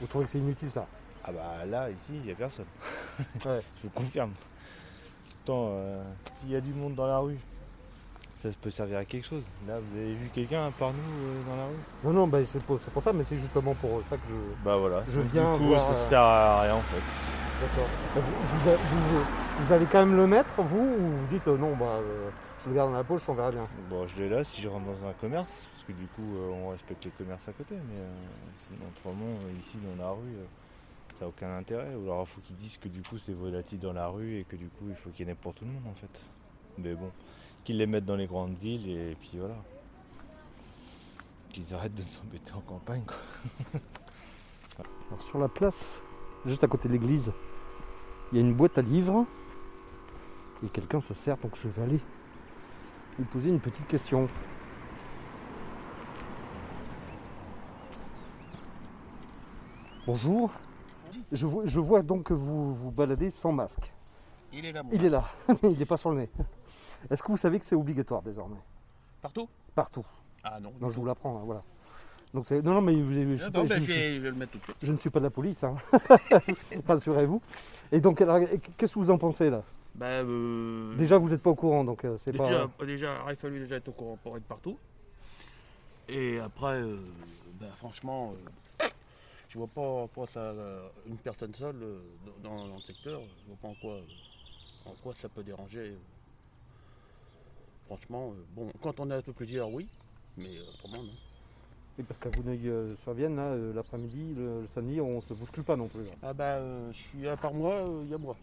Vous 0.00 0.06
trouvez 0.08 0.24
que 0.24 0.32
c'est 0.32 0.38
inutile 0.38 0.70
ça 0.70 0.86
Ah 1.24 1.30
bah 1.30 1.64
là, 1.66 1.88
ici, 1.90 1.98
il 2.10 2.22
n'y 2.22 2.32
a 2.32 2.34
personne. 2.34 2.66
Ouais. 3.44 3.60
Je 3.78 3.82
vous 3.84 3.90
confirme. 3.94 4.32
Pourtant, 5.44 5.68
euh, 5.70 6.02
s'il 6.40 6.50
y 6.50 6.56
a 6.56 6.60
du 6.60 6.72
monde 6.72 6.94
dans 6.96 7.06
la 7.06 7.18
rue, 7.18 7.38
ça 8.50 8.58
peut 8.60 8.70
servir 8.70 8.98
à 8.98 9.04
quelque 9.04 9.26
chose. 9.26 9.44
Là, 9.66 9.78
vous 9.80 9.96
avez 9.98 10.14
vu 10.14 10.28
quelqu'un 10.34 10.70
par 10.78 10.90
nous 10.92 10.98
euh, 10.98 11.42
dans 11.48 11.56
la 11.56 11.64
rue? 11.66 11.72
Non, 12.04 12.12
non, 12.12 12.28
bah, 12.28 12.38
c'est, 12.46 12.62
pour, 12.62 12.78
ça, 13.02 13.12
mais 13.12 13.22
c'est 13.24 13.38
justement 13.38 13.74
pour 13.74 14.00
ça 14.10 14.16
que 14.16 14.22
je. 14.28 14.64
Bah 14.64 14.76
voilà. 14.76 15.02
Je 15.08 15.20
Donc, 15.20 15.30
viens 15.32 15.52
du 15.54 15.58
coup, 15.58 15.64
voir, 15.68 15.80
ça 15.80 15.92
euh, 15.92 15.94
sert 15.94 16.20
à 16.20 16.62
rien 16.62 16.74
en 16.74 16.80
fait. 16.80 17.02
D'accord. 17.60 17.88
Bah, 18.14 18.20
Vous, 18.20 18.58
vous, 18.60 18.68
a- 18.68 18.76
vous- 18.76 19.24
vous 19.64 19.72
allez 19.72 19.86
quand 19.86 20.00
même 20.04 20.16
le 20.16 20.26
mettre, 20.26 20.50
vous, 20.62 20.78
ou 20.78 21.08
vous 21.10 21.26
dites 21.30 21.46
euh, 21.48 21.56
non, 21.56 21.74
bah, 21.76 21.86
euh, 21.86 22.28
je 22.62 22.68
le 22.68 22.74
garde 22.74 22.90
dans 22.90 22.96
la 22.98 23.04
poche, 23.04 23.22
on 23.28 23.34
verra 23.34 23.50
bien. 23.50 23.66
Bon, 23.88 24.06
je 24.06 24.16
l'ai 24.22 24.28
là 24.28 24.44
si 24.44 24.60
je 24.60 24.68
rentre 24.68 24.86
dans 24.86 25.06
un 25.06 25.12
commerce, 25.14 25.66
parce 25.72 25.84
que 25.84 25.92
du 25.92 26.06
coup, 26.08 26.36
on 26.52 26.70
respecte 26.70 27.04
les 27.04 27.10
commerces 27.12 27.48
à 27.48 27.52
côté, 27.52 27.74
mais 27.74 28.00
sinon, 28.58 28.78
autrement, 28.96 29.36
ici 29.60 29.76
dans 29.84 30.02
la 30.02 30.10
rue, 30.10 30.36
ça 31.18 31.24
n'a 31.24 31.28
aucun 31.28 31.56
intérêt. 31.56 31.94
Ou 31.94 32.04
alors, 32.04 32.26
il 32.28 32.32
faut 32.34 32.40
qu'ils 32.42 32.56
disent 32.56 32.76
que 32.78 32.88
du 32.88 33.02
coup, 33.02 33.18
c'est 33.18 33.32
volatile 33.34 33.78
dans 33.80 33.92
la 33.92 34.08
rue 34.08 34.38
et 34.40 34.44
que 34.44 34.56
du 34.56 34.66
coup, 34.68 34.84
il 34.88 34.96
faut 34.96 35.10
qu'il 35.10 35.26
y 35.26 35.28
en 35.28 35.32
ait 35.32 35.36
pour 35.36 35.54
tout 35.54 35.64
le 35.64 35.70
monde 35.70 35.84
en 35.90 35.94
fait. 35.94 36.20
Mais 36.78 36.94
bon, 36.94 37.10
qu'ils 37.64 37.78
les 37.78 37.86
mettent 37.86 38.04
dans 38.04 38.16
les 38.16 38.26
grandes 38.26 38.56
villes 38.58 38.88
et 38.88 39.16
puis 39.18 39.38
voilà. 39.38 39.56
Qu'ils 41.50 41.72
arrêtent 41.74 41.94
de 41.94 42.02
s'embêter 42.02 42.52
en 42.52 42.60
campagne 42.60 43.02
quoi. 43.06 43.80
Alors, 45.08 45.22
sur 45.22 45.38
la 45.38 45.48
place, 45.48 46.00
juste 46.44 46.64
à 46.64 46.66
côté 46.66 46.88
de 46.88 46.94
l'église, 46.94 47.32
il 48.32 48.38
y 48.38 48.40
a 48.40 48.44
une 48.44 48.54
boîte 48.54 48.76
à 48.78 48.82
livres. 48.82 49.24
Et 50.64 50.68
quelqu'un 50.68 51.00
se 51.00 51.14
sert, 51.14 51.36
donc 51.38 51.52
je 51.62 51.68
vais 51.68 51.82
aller 51.82 52.00
lui 53.18 53.24
poser 53.26 53.50
une 53.50 53.60
petite 53.60 53.86
question. 53.86 54.26
Bonjour. 60.06 60.50
Je 61.32 61.46
vois, 61.46 61.66
je 61.66 61.80
vois 61.80 62.02
donc 62.02 62.24
que 62.24 62.34
vous 62.34 62.74
vous 62.74 62.90
baladez 62.90 63.30
sans 63.30 63.52
masque. 63.52 63.90
Il 64.52 64.64
est 64.64 64.72
là, 64.72 64.82
Il 64.92 65.04
est 65.04 65.10
là, 65.10 65.24
mais 65.48 65.56
il 65.72 65.78
n'est 65.78 65.84
pas 65.84 65.96
sur 65.96 66.10
le 66.10 66.18
nez. 66.18 66.30
Est-ce 67.10 67.22
que 67.22 67.28
vous 67.28 67.36
savez 67.36 67.58
que 67.58 67.64
c'est 67.64 67.74
obligatoire 67.74 68.22
désormais? 68.22 68.60
Partout? 69.20 69.48
Partout. 69.74 70.04
Ah 70.42 70.58
non. 70.60 70.70
Non, 70.80 70.90
je 70.90 70.96
vous 71.00 71.06
l'apprends, 71.06 71.38
hein, 71.38 71.42
voilà. 71.44 71.62
Donc 72.32 72.46
c'est- 72.46 72.62
non, 72.62 72.72
non, 72.74 72.80
mais 72.82 72.94
je, 72.96 73.00
je- 73.04 73.36
je- 73.36 73.48
bon, 73.50 73.64
ben, 73.64 73.78
je- 73.78 73.84
je, 73.84 73.92
vais, 73.92 74.14
je 74.16 74.20
vais 74.20 74.30
le 74.30 74.36
mettre 74.36 74.52
tout 74.52 74.58
de 74.58 74.64
suite. 74.64 74.76
je 74.82 74.92
ne 74.92 74.98
suis 74.98 75.10
pas 75.10 75.20
de 75.20 75.24
la 75.24 75.30
police, 75.30 75.62
hein. 75.64 75.76
rassurez-vous. 76.86 77.40
Et 77.92 78.00
donc, 78.00 78.20
alors, 78.20 78.40
qu'est-ce 78.76 78.94
que 78.94 78.98
vous 78.98 79.10
en 79.10 79.18
pensez 79.18 79.50
là? 79.50 79.62
Ben, 79.94 80.26
euh, 80.26 80.96
Déjà, 80.96 81.16
vous 81.18 81.28
n'êtes 81.28 81.42
pas 81.42 81.50
au 81.50 81.54
courant, 81.54 81.84
donc 81.84 82.04
euh, 82.04 82.16
c'est 82.18 82.32
déjà, 82.32 82.66
pas. 82.78 82.84
déjà, 82.84 83.24
il 83.30 83.36
fallu 83.36 83.60
déjà 83.60 83.76
être 83.76 83.88
au 83.88 83.92
courant 83.92 84.18
pour 84.22 84.36
être 84.36 84.44
partout. 84.44 84.76
Et 86.08 86.38
après, 86.40 86.82
euh, 86.82 86.98
ben, 87.60 87.70
franchement, 87.76 88.34
je 89.48 89.56
vois 89.58 89.68
pas 89.68 90.08
pourquoi 90.12 90.26
ça, 90.26 90.52
une 91.06 91.16
personne 91.18 91.54
seule 91.54 91.76
dans, 92.42 92.66
dans 92.66 92.74
le 92.74 92.80
secteur, 92.80 93.20
je 93.42 93.52
vois 93.52 93.56
pas 93.62 93.68
en 93.68 93.74
quoi, 93.80 94.00
en 94.86 94.94
quoi 95.02 95.14
ça 95.20 95.28
peut 95.28 95.44
déranger. 95.44 95.96
Franchement, 97.86 98.32
euh, 98.32 98.42
bon, 98.56 98.68
quand 98.82 98.98
on 99.00 99.10
a 99.10 99.20
peu 99.20 99.32
plusieurs, 99.32 99.70
oui, 99.70 99.86
mais 100.38 100.46
euh, 100.56 100.62
autrement, 100.72 101.02
non. 101.02 101.10
Oui, 101.98 102.04
parce 102.08 102.18
qu'à 102.18 102.30
Vouneuil-sur-Vienne, 102.30 103.36
là, 103.36 103.42
euh, 103.52 103.72
l'après-midi, 103.72 104.34
le, 104.36 104.62
le 104.62 104.66
samedi, 104.74 105.00
on 105.00 105.20
se 105.22 105.34
bouscule 105.34 105.62
pas 105.64 105.76
non 105.76 105.86
plus. 105.88 106.00
hein. 106.00 106.16
Ah 106.22 106.32
bah, 106.34 106.58
je 106.92 106.96
suis 106.98 107.28
à 107.28 107.36
part 107.36 107.54
moi, 107.54 107.84
il 108.04 108.10
y 108.10 108.14
a 108.14 108.18
moi. 108.18 108.34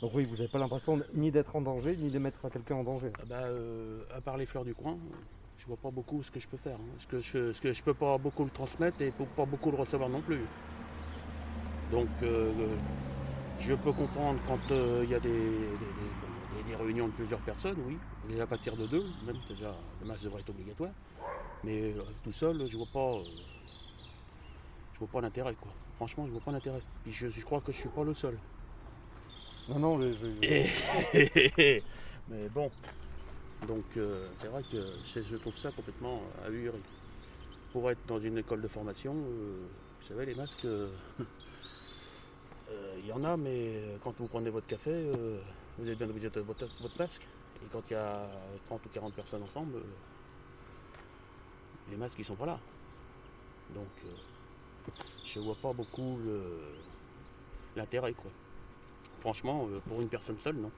Donc 0.00 0.12
oui, 0.14 0.24
vous 0.26 0.36
n'avez 0.36 0.46
pas 0.48 0.58
l'impression 0.58 1.00
ni 1.14 1.30
d'être 1.32 1.56
en 1.56 1.60
danger, 1.62 1.96
ni 1.96 2.10
de 2.10 2.18
mettre 2.18 2.48
quelqu'un 2.50 2.76
en 2.76 2.84
danger. 2.84 3.08
Ah 3.20 3.24
bah, 3.28 3.48
à 4.14 4.20
part 4.20 4.36
les 4.36 4.46
fleurs 4.46 4.64
du 4.64 4.74
coin, 4.74 4.96
je 5.58 5.66
vois 5.66 5.78
pas 5.78 5.90
beaucoup 5.90 6.22
ce 6.22 6.30
que 6.30 6.38
je 6.38 6.46
peux 6.46 6.58
faire. 6.58 6.76
hein. 6.76 6.96
Ce, 7.00 7.06
que 7.06 7.20
je, 7.20 7.52
ce 7.52 7.60
que 7.60 7.72
je 7.72 7.82
peux 7.82 7.94
pas 7.94 8.16
beaucoup 8.18 8.44
le 8.44 8.50
transmettre 8.50 9.00
et 9.00 9.10
pas 9.34 9.46
beaucoup 9.46 9.70
le 9.72 9.78
recevoir 9.78 10.08
non 10.10 10.20
plus. 10.20 10.42
Donc, 11.90 12.08
je 13.58 13.74
peux 13.74 13.92
comprendre 13.92 14.38
quand 14.46 14.58
il 14.70 15.08
y 15.10 15.14
a 15.14 15.20
des, 15.20 15.30
des- 15.30 15.38
des- 15.38 16.25
des- 16.66 16.74
réunions 16.74 17.08
de 17.08 17.12
plusieurs 17.12 17.40
personnes, 17.40 17.78
oui. 17.86 17.98
Et 18.30 18.40
à 18.40 18.46
partir 18.46 18.76
de 18.76 18.86
deux, 18.86 19.04
même 19.24 19.36
déjà, 19.48 19.74
le 20.00 20.06
match 20.06 20.22
devrait 20.22 20.40
être 20.40 20.50
obligatoire. 20.50 20.90
Mais 21.64 21.92
euh, 21.92 22.02
tout 22.24 22.32
seul, 22.32 22.68
je 22.68 22.76
vois 22.76 22.86
pas. 22.86 23.14
euh, 23.14 23.22
je 24.94 24.98
vois 25.00 25.08
pas 25.08 25.20
l'intérêt, 25.20 25.54
quoi. 25.60 25.72
Franchement, 25.96 26.26
je 26.26 26.32
vois 26.32 26.40
pas 26.40 26.52
l'intérêt. 26.52 26.80
Puis 27.04 27.12
je, 27.12 27.28
je 27.28 27.40
crois 27.42 27.60
que 27.60 27.72
je 27.72 27.78
suis 27.78 27.88
pas 27.88 28.04
le 28.04 28.14
seul. 28.14 28.38
Non, 29.68 29.78
non, 29.78 30.00
je- 30.00 30.26
Mais 32.28 32.48
bon, 32.48 32.70
donc 33.68 33.84
euh, 33.96 34.28
c'est 34.40 34.48
vrai 34.48 34.62
que 34.70 34.78
je, 35.04 35.20
je 35.22 35.36
trouve 35.36 35.56
ça 35.56 35.70
complètement 35.70 36.20
ahuri. 36.44 36.70
Pour 37.72 37.90
être 37.90 38.00
dans 38.06 38.18
une 38.20 38.38
école 38.38 38.62
de 38.62 38.68
formation, 38.68 39.12
vous 39.14 40.06
savez, 40.08 40.24
les 40.26 40.34
masques, 40.34 40.66
il 42.98 43.06
y 43.06 43.12
en 43.12 43.22
a, 43.24 43.36
mais 43.36 43.96
quand 44.02 44.14
vous 44.18 44.26
prenez 44.28 44.50
votre 44.50 44.66
café, 44.66 44.90
vous 45.78 45.88
êtes 45.88 45.98
bien 45.98 46.08
obligé 46.08 46.30
de 46.30 46.40
votre, 46.40 46.66
votre 46.80 46.98
masque. 46.98 47.22
Et 47.62 47.66
quand 47.72 47.82
il 47.90 47.94
y 47.94 47.96
a 47.96 48.26
30 48.66 48.84
ou 48.84 48.88
40 48.88 49.14
personnes 49.14 49.42
ensemble, 49.42 49.78
les 51.90 51.96
masques, 51.96 52.18
ils 52.18 52.24
sont 52.24 52.34
pas 52.34 52.46
là. 52.46 52.58
Donc, 53.74 53.86
euh, 54.04 54.90
je 55.24 55.40
vois 55.40 55.56
pas 55.60 55.72
beaucoup 55.72 56.18
l'intérêt, 57.76 58.12
quoi. 58.12 58.30
Franchement, 59.20 59.66
euh, 59.70 59.80
pour 59.88 60.00
une 60.00 60.08
personne 60.08 60.38
seule, 60.38 60.56
non. 60.56 60.70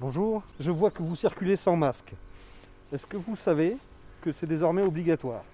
Bonjour, 0.00 0.42
je 0.58 0.70
vois 0.70 0.90
que 0.90 1.02
vous 1.02 1.14
circulez 1.16 1.56
sans 1.56 1.76
masque. 1.76 2.12
Est-ce 2.92 3.06
que 3.06 3.16
vous 3.16 3.36
savez 3.36 3.76
que 4.22 4.32
c'est 4.32 4.46
désormais 4.46 4.82
obligatoire? 4.82 5.44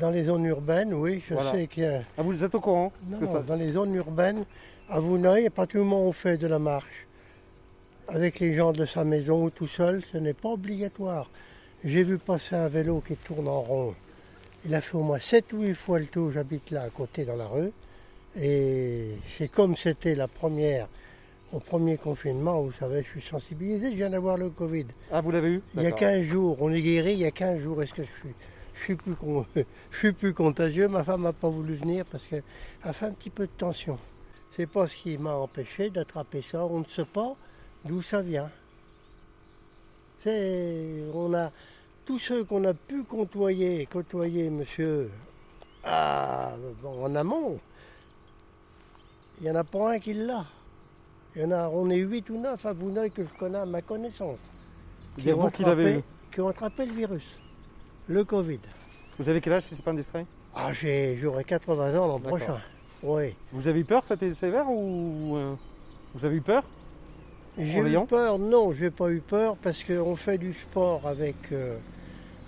Dans 0.00 0.10
les 0.10 0.24
zones 0.24 0.44
urbaines, 0.46 0.92
oui, 0.94 1.22
je 1.28 1.34
Voilà. 1.34 1.52
sais 1.52 1.66
qu'il 1.68 1.84
y 1.84 1.86
a. 1.86 2.02
Ah, 2.18 2.22
vous 2.22 2.42
êtes 2.42 2.54
au 2.56 2.60
courant? 2.60 2.92
Non, 3.04 3.08
Parce 3.08 3.20
que 3.20 3.24
non, 3.26 3.32
ça- 3.32 3.42
dans 3.42 3.54
les 3.54 3.70
zones 3.72 3.94
urbaines, 3.94 4.44
à 4.88 5.00
Vouneuil, 5.00 5.46
à 5.46 5.50
partir 5.50 5.80
du 5.80 5.86
moment 5.86 6.04
où 6.04 6.08
on 6.08 6.12
fait 6.12 6.36
de 6.38 6.46
la 6.46 6.58
marche 6.58 7.06
avec 8.08 8.38
les 8.40 8.54
gens 8.54 8.72
de 8.72 8.86
sa 8.86 9.04
maison 9.04 9.44
ou 9.44 9.50
tout 9.50 9.66
seul, 9.66 10.00
ce 10.12 10.16
n'est 10.18 10.32
pas 10.34 10.50
obligatoire. 10.50 11.28
J'ai 11.84 12.04
vu 12.04 12.18
passer 12.18 12.54
un 12.54 12.68
vélo 12.68 13.02
qui 13.06 13.16
tourne 13.16 13.48
en 13.48 13.60
rond. 13.62 13.94
Il 14.64 14.74
a 14.74 14.80
fait 14.80 14.96
au 14.96 15.02
moins 15.02 15.18
7 15.18 15.52
ou 15.52 15.62
8 15.62 15.74
fois 15.74 15.98
le 15.98 16.06
tour, 16.06 16.30
j'habite 16.32 16.70
là 16.70 16.82
à 16.82 16.90
côté 16.90 17.24
dans 17.24 17.36
la 17.36 17.46
rue. 17.46 17.72
Et 18.40 19.08
c'est 19.26 19.48
comme 19.48 19.76
c'était 19.76 20.14
la 20.14 20.28
première, 20.28 20.88
au 21.52 21.58
premier 21.58 21.96
confinement, 21.96 22.60
vous 22.62 22.72
savez, 22.72 23.02
je 23.02 23.08
suis 23.08 23.22
sensibilisé, 23.22 23.90
je 23.90 23.96
viens 23.96 24.10
d'avoir 24.10 24.36
le 24.36 24.50
Covid. 24.50 24.86
Ah, 25.10 25.20
vous 25.20 25.30
l'avez 25.30 25.54
eu? 25.54 25.62
Il 25.74 25.78
y 25.82 25.86
a 25.86 25.90
D'accord. 25.90 26.00
15 26.00 26.22
jours, 26.24 26.56
on 26.60 26.72
est 26.72 26.82
guéri, 26.82 27.12
il 27.14 27.18
y 27.20 27.24
a 27.26 27.30
15 27.30 27.60
jours, 27.60 27.82
est-ce 27.82 27.94
que 27.94 28.02
je 28.02 28.08
suis, 28.20 28.34
je 28.74 28.82
suis, 28.84 28.94
plus, 28.94 29.14
con- 29.14 29.46
je 29.90 29.96
suis 29.98 30.12
plus 30.12 30.34
contagieux? 30.34 30.86
Ma 30.88 31.02
femme 31.02 31.22
n'a 31.22 31.32
pas 31.32 31.48
voulu 31.48 31.74
venir 31.74 32.04
parce 32.10 32.24
qu'elle 32.26 32.42
a 32.84 32.92
fait 32.92 33.06
un 33.06 33.12
petit 33.12 33.30
peu 33.30 33.44
de 33.46 33.52
tension. 33.56 33.98
C'est 34.56 34.66
pas 34.66 34.86
ce 34.86 34.96
qui 34.96 35.18
m'a 35.18 35.34
empêché 35.34 35.90
d'attraper 35.90 36.40
ça, 36.40 36.64
on 36.64 36.78
ne 36.78 36.84
sait 36.86 37.04
pas 37.04 37.36
d'où 37.84 38.00
ça 38.00 38.22
vient. 38.22 38.50
C'est, 40.22 41.04
on 41.12 41.34
a 41.34 41.50
tous 42.06 42.18
ceux 42.18 42.42
qu'on 42.42 42.64
a 42.64 42.72
pu 42.72 43.04
côtoyer, 43.04 43.84
côtoyer, 43.84 44.48
monsieur, 44.48 45.10
ah, 45.84 46.54
en 46.82 47.14
amont, 47.14 47.60
il 49.38 49.44
n'y 49.44 49.50
en 49.50 49.56
a 49.56 49.64
pas 49.64 49.92
un 49.92 49.98
qui 49.98 50.14
l'a. 50.14 50.46
Il 51.34 51.42
y 51.42 51.44
en 51.44 51.50
a, 51.50 51.68
on 51.68 51.90
est 51.90 51.98
8 51.98 52.30
ou 52.30 52.40
9 52.40 52.64
à 52.64 52.72
Vouneuil 52.72 53.10
que 53.10 53.22
je 53.24 53.38
connais 53.38 53.58
à 53.58 53.66
ma 53.66 53.82
connaissance. 53.82 54.38
Ont 55.18 55.50
qui 55.50 55.64
l'avez 55.64 55.84
attrapé-. 55.84 56.04
Qui 56.32 56.40
ont 56.40 56.48
attrapé 56.48 56.86
le 56.86 56.92
virus, 56.94 57.38
le 58.08 58.24
Covid. 58.24 58.60
Vous 59.18 59.28
avez 59.28 59.42
quel 59.42 59.52
âge 59.52 59.62
si 59.64 59.74
c'est 59.74 59.82
pas 59.82 59.90
indiscret? 59.90 60.24
Ah, 60.54 60.72
j'ai, 60.72 61.18
j'aurai 61.18 61.44
80 61.44 61.98
ans 61.98 62.06
l'an 62.06 62.20
prochain. 62.20 62.58
Oui. 63.02 63.34
Vous 63.52 63.68
avez 63.68 63.80
eu 63.80 63.84
peur, 63.84 64.04
c'était 64.04 64.32
sévère 64.34 64.68
ou 64.68 65.36
euh, 65.36 65.54
vous 66.14 66.24
avez 66.24 66.36
eu 66.36 66.40
peur? 66.40 66.64
J'ai 67.58 67.78
eu 67.78 68.06
peur, 68.06 68.38
non, 68.38 68.72
j'ai 68.72 68.90
pas 68.90 69.10
eu 69.10 69.20
peur 69.20 69.56
parce 69.56 69.82
qu'on 69.82 70.14
fait 70.16 70.36
du 70.36 70.52
sport 70.52 71.06
avec, 71.06 71.36
euh, 71.52 71.78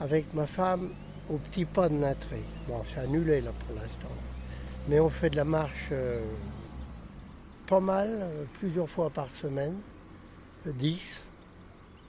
avec 0.00 0.34
ma 0.34 0.46
femme 0.46 0.90
au 1.30 1.36
petit 1.36 1.64
pas 1.64 1.88
de 1.88 1.94
Natré. 1.94 2.42
Bon, 2.66 2.82
c'est 2.92 3.00
annulé 3.00 3.40
là 3.40 3.50
pour 3.66 3.74
l'instant. 3.76 4.08
Mais 4.88 5.00
on 5.00 5.08
fait 5.08 5.30
de 5.30 5.36
la 5.36 5.44
marche 5.44 5.88
euh, 5.92 6.20
pas 7.66 7.80
mal, 7.80 8.26
plusieurs 8.58 8.88
fois 8.88 9.10
par 9.10 9.28
semaine. 9.28 9.76
Euh, 10.66 10.72
10, 10.72 11.22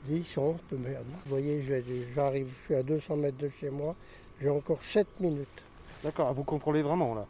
10, 0.05 0.37
11, 0.37 0.55
peu 0.69 0.77
merde. 0.77 1.05
Vous 1.25 1.29
voyez, 1.29 1.63
j'arrive, 2.15 2.53
je 2.61 2.65
suis 2.65 2.75
à 2.75 2.83
200 2.83 3.15
mètres 3.17 3.37
de 3.37 3.49
chez 3.59 3.69
moi, 3.69 3.95
j'ai 4.41 4.49
encore 4.49 4.79
7 4.83 5.07
minutes. 5.19 5.63
D'accord, 6.03 6.33
vous 6.33 6.43
contrôlez 6.43 6.81
vraiment 6.81 7.13
là? 7.15 7.25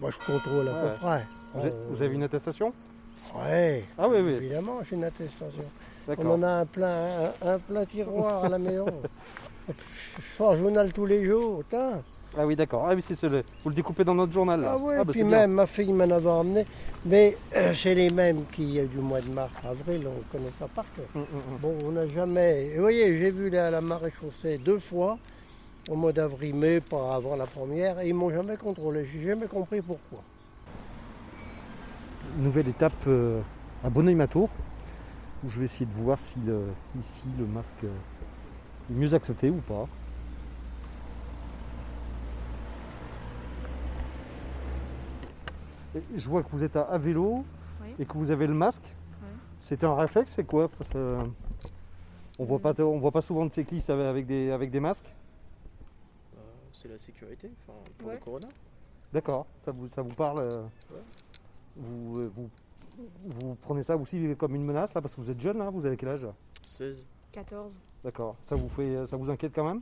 Moi, 0.00 0.10
je 0.10 0.32
contrôle 0.32 0.68
à 0.68 0.72
Ouais. 0.72 0.80
peu 0.90 0.96
près. 1.00 1.26
Vous, 1.54 1.60
avez, 1.60 1.72
vous 1.90 2.02
avez 2.02 2.14
une 2.14 2.22
attestation 2.22 2.72
Ouais. 3.34 3.84
Ah 3.98 4.08
oui, 4.08 4.18
oui. 4.22 4.32
Évidemment, 4.34 4.78
j'ai 4.88 4.96
une 4.96 5.04
attestation. 5.04 5.64
On 6.16 6.30
en 6.30 6.42
a 6.42 6.48
un 6.48 6.66
plein, 6.66 7.32
un, 7.44 7.48
un 7.54 7.58
plein 7.58 7.84
tiroir 7.84 8.44
à 8.44 8.48
la 8.48 8.58
maison. 8.58 8.86
Je 9.68 10.36
sors 10.38 10.56
journal 10.56 10.90
tous 10.92 11.04
les 11.04 11.24
jours. 11.26 11.62
Ah 12.36 12.46
oui, 12.46 12.56
d'accord. 12.56 12.86
Ah 12.88 12.94
oui, 12.94 13.02
c'est. 13.06 13.20
Vous 13.62 13.68
le 13.68 13.74
découpez 13.74 14.04
dans 14.04 14.14
notre 14.14 14.32
journal 14.32 14.60
là. 14.60 14.72
Ah 14.74 14.78
ouais, 14.78 14.96
bah, 14.98 15.04
puis 15.10 15.22
bien. 15.22 15.30
même 15.40 15.52
ma 15.52 15.66
fille 15.66 15.92
m'en 15.92 16.04
avait 16.04 16.26
emmené. 16.30 16.64
Mais 17.04 17.36
euh, 17.54 17.74
c'est 17.74 17.94
les 17.94 18.08
mêmes 18.10 18.44
qui, 18.52 18.78
euh, 18.80 18.86
du 18.86 18.96
mois 18.98 19.20
de 19.20 19.28
mars, 19.30 19.52
avril, 19.64 20.06
on 20.06 20.18
ne 20.18 20.22
connaît 20.32 20.52
pas 20.58 20.68
par 20.74 20.84
cœur. 20.96 21.04
Hum, 21.14 21.22
hum, 21.32 21.42
hum. 21.52 21.58
Bon, 21.60 21.74
on 21.86 21.92
n'a 21.92 22.06
jamais. 22.08 22.72
Vous 22.74 22.80
voyez, 22.82 23.18
j'ai 23.18 23.30
vu 23.30 23.50
la, 23.50 23.70
la 23.70 23.80
marée 23.82 24.12
chaussée 24.18 24.56
deux 24.58 24.78
fois, 24.78 25.18
au 25.88 25.94
mois 25.96 26.12
d'avril, 26.12 26.54
mai, 26.54 26.80
pas 26.80 27.14
avant 27.14 27.34
la 27.36 27.46
première, 27.46 28.00
et 28.00 28.08
ils 28.08 28.14
m'ont 28.14 28.30
jamais 28.30 28.56
contrôlé. 28.56 29.04
J'ai 29.06 29.22
jamais 29.26 29.46
compris 29.46 29.80
pourquoi. 29.80 30.20
Nouvelle 32.36 32.68
étape 32.68 32.92
euh, 33.06 33.40
à 33.82 33.88
Bonneuil-Matour, 33.90 34.50
où 35.44 35.48
je 35.50 35.58
vais 35.60 35.64
essayer 35.64 35.86
de 35.86 36.02
voir 36.02 36.20
si 36.20 36.38
le- 36.46 36.66
ici 37.00 37.24
le 37.38 37.46
masque 37.46 37.84
euh, 37.84 37.88
est 38.90 38.94
mieux 38.94 39.14
accepté 39.14 39.50
ou 39.50 39.60
pas. 39.66 39.86
Et 45.96 46.02
je 46.16 46.28
vois 46.28 46.42
que 46.42 46.48
vous 46.52 46.62
êtes 46.64 46.76
à, 46.76 46.82
à 46.82 46.98
vélo 46.98 47.44
Oui. 47.82 47.94
et 47.98 48.04
que 48.04 48.12
vous 48.14 48.30
avez 48.30 48.46
le 48.46 48.54
masque. 48.54 48.82
C'était 49.60 49.86
un 49.86 49.94
réflexe, 49.96 50.32
c'est 50.36 50.44
quoi? 50.46 50.68
Parce 50.68 50.90
euh, 50.94 51.20
On 52.38 52.44
voit 52.44 52.58
pas, 52.60 52.72
on 52.82 52.98
voit 52.98 53.10
pas 53.10 53.20
souvent 53.22 53.44
de 53.44 53.52
cyclistes 53.52 53.90
avec 53.90 54.26
des, 54.26 54.50
avec 54.50 54.70
des 54.70 54.80
masques. 54.80 55.08
C'est 56.72 56.88
la 56.88 56.98
sécurité, 56.98 57.50
enfin, 57.66 57.78
pour 57.98 58.08
Ouais. 58.08 58.14
le 58.14 58.20
corona. 58.20 58.48
D'accord, 59.12 59.46
ça 59.64 59.72
vous, 59.72 59.88
ça 59.88 60.02
vous 60.02 60.14
parle 60.14 60.38
euh, 60.40 60.62
Ouais. 60.90 61.00
vous, 61.76 62.18
euh, 62.18 62.30
vous, 62.34 62.50
vous 63.26 63.54
prenez 63.62 63.82
ça 63.82 63.96
aussi 63.96 64.34
comme 64.38 64.54
une 64.54 64.64
menace 64.64 64.92
là 64.94 65.00
parce 65.00 65.14
que 65.14 65.20
vous 65.20 65.30
êtes 65.30 65.40
jeune, 65.40 65.60
hein, 65.60 65.70
vous 65.70 65.86
avez 65.86 65.96
quel 65.96 66.10
âge? 66.10 66.26
16. 66.62 67.06
14. 67.32 67.72
D'accord, 68.04 68.36
ça 68.44 68.56
vous 68.56 68.68
fait, 68.68 69.06
ça 69.06 69.16
vous 69.16 69.30
inquiète 69.30 69.52
quand 69.54 69.64
même? 69.64 69.80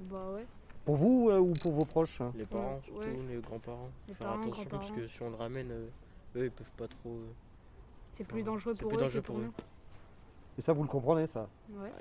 Bah 0.00 0.32
ouais. 0.34 0.46
Pour 0.84 0.96
vous 0.96 1.28
euh, 1.30 1.38
ou 1.38 1.52
pour 1.52 1.72
vos 1.72 1.84
proches 1.84 2.20
hein? 2.20 2.32
Les 2.34 2.44
parents, 2.44 2.74
Ouais, 2.74 2.80
surtout, 2.82 2.98
ouais. 3.00 3.26
les 3.28 3.40
grands-parents. 3.40 3.88
Les 4.08 4.14
Faire 4.14 4.26
parents, 4.28 4.40
attention 4.42 4.64
parce 4.70 4.90
que 4.90 5.06
si 5.06 5.22
on 5.22 5.30
le 5.30 5.36
ramène, 5.36 5.70
euh, 5.70 5.86
eux 6.36 6.44
ils 6.46 6.50
peuvent 6.50 6.74
pas 6.76 6.88
trop. 6.88 7.10
euh, 7.10 7.26
C'est 8.14 8.24
plus 8.24 8.42
dangereux 8.42 8.74
c'est 8.74 8.80
pour 8.82 8.88
plus 8.90 8.96
eux 8.98 9.00
dangereux 9.00 9.22
pour 9.22 9.34
pour 9.36 9.44
eux. 9.44 9.46
nous. 9.46 9.52
Et 10.58 10.62
ça 10.62 10.72
vous 10.72 10.82
le 10.82 10.88
comprenez 10.88 11.26
ça? 11.26 11.48
Ouais. 11.70 11.92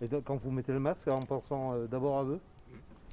Et 0.00 0.08
quand 0.22 0.36
vous 0.36 0.50
mettez 0.52 0.72
le 0.72 0.78
masque, 0.78 1.08
en 1.08 1.24
pensant 1.24 1.72
euh, 1.74 1.86
d'abord 1.86 2.18
à 2.20 2.24
eux? 2.24 2.40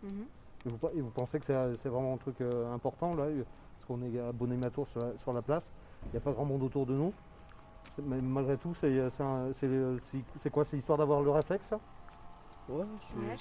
Mhm. 0.04 0.26
Et 0.66 0.70
vous, 0.70 0.80
et 0.96 1.02
vous 1.02 1.10
pensez 1.10 1.40
que 1.40 1.46
c'est 1.46 1.90
vraiment 1.90 2.14
un 2.14 2.18
truc 2.18 2.42
euh, 2.42 2.74
important 2.74 3.14
là 3.16 3.24
euh, 3.26 3.44
Parce 3.76 3.86
qu'on 3.88 4.02
est 4.04 4.20
à 4.20 4.32
Bonneuil-Matour 4.32 4.88
sur, 4.88 5.00
la- 5.02 5.18
sur 5.18 5.34
la 5.34 5.42
place, 5.42 5.72
il 6.06 6.12
n'y 6.12 6.18
a 6.18 6.22
pas 6.22 6.32
grand 6.32 6.46
monde 6.46 6.64
autour 6.64 6.86
de 6.86 6.94
nous. 6.94 7.14
Mais 8.04 8.20
malgré 8.20 8.58
tout, 8.58 8.74
c'est 8.76 9.10
c'est 9.10 10.50
quoi 10.52 10.66
C'est 10.66 10.78
histoire 10.78 10.98
d'avoir 10.98 11.22
le 11.22 11.30
réflexe 11.32 11.68
ça? 11.68 11.80
Ouais, 12.68 12.84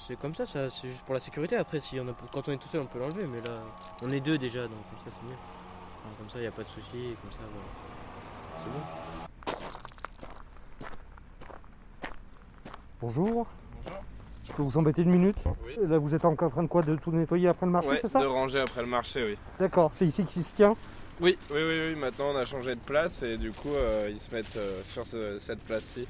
c'est 0.07 0.16
comme 0.19 0.35
ça, 0.35 0.45
ça 0.45 0.69
c'est 0.69 0.90
juste 0.90 1.02
pour 1.04 1.14
la 1.14 1.21
sécurité. 1.21 1.57
Après, 1.57 1.81
si 1.81 1.99
on 1.99 2.07
a, 2.09 2.12
quand 2.31 2.47
on 2.49 2.52
est 2.52 2.59
tout 2.59 2.69
seul, 2.69 2.83
on 2.83 2.87
peut 2.87 2.99
l'enlever, 2.99 3.26
mais 3.26 3.40
là, 3.40 3.61
on 4.02 4.11
est 4.11 4.21
deux 4.21 4.37
déjà, 4.37 4.62
donc 4.64 4.76
comme 4.90 4.99
ça, 5.00 5.07
c'est 5.19 5.26
mieux. 5.26 5.33
Enfin, 5.35 6.14
comme 6.19 6.28
ça, 6.28 6.38
il 6.38 6.43
n'y 6.43 6.47
a 6.47 6.52
pas 6.52 6.62
de 6.62 6.69
souci, 6.69 7.16
comme 7.23 7.33
ça, 7.33 7.38
voilà. 7.40 7.66
C'est 8.59 8.71
bon. 8.71 8.83
Bonjour. 13.00 13.47
Je 14.47 14.53
peux 14.53 14.63
vous 14.63 14.77
embêter 14.77 15.03
une 15.03 15.11
minute 15.11 15.37
Oui. 15.67 15.77
Là, 15.89 15.99
vous 15.99 16.15
êtes 16.15 16.25
encore 16.25 16.49
en 16.49 16.51
train 16.51 16.63
de 16.63 16.69
quoi 16.69 16.83
De 16.83 16.97
tout 16.97 17.11
nettoyer 17.13 17.49
après 17.49 17.67
le 17.67 17.73
marché, 17.73 17.89
Ouais, 17.89 17.99
c'est 18.01 18.11
ça 18.11 18.21
de 18.21 18.27
ranger 18.27 18.61
après 18.61 18.83
le 18.83 18.87
marché, 18.89 19.25
oui. 19.25 19.37
D'accord, 19.59 19.91
c'est 19.95 20.07
ici 20.07 20.25
qu'il 20.25 20.43
se 20.43 20.55
tient 20.55 20.77
Oui, 21.21 21.39
oui, 21.51 21.57
oui, 21.67 21.81
oui, 21.91 21.95
maintenant 21.99 22.27
on 22.35 22.37
a 22.37 22.45
changé 22.45 22.75
de 22.75 22.81
place 22.81 23.23
et 23.23 23.37
du 23.39 23.51
coup 23.53 23.71
euh, 23.75 24.09
ils 24.11 24.21
se 24.21 24.35
mettent 24.35 24.57
euh, 24.57 24.81
sur 24.89 25.07
ce- 25.07 25.39
cette 25.39 25.61
place-ci. 25.61 26.07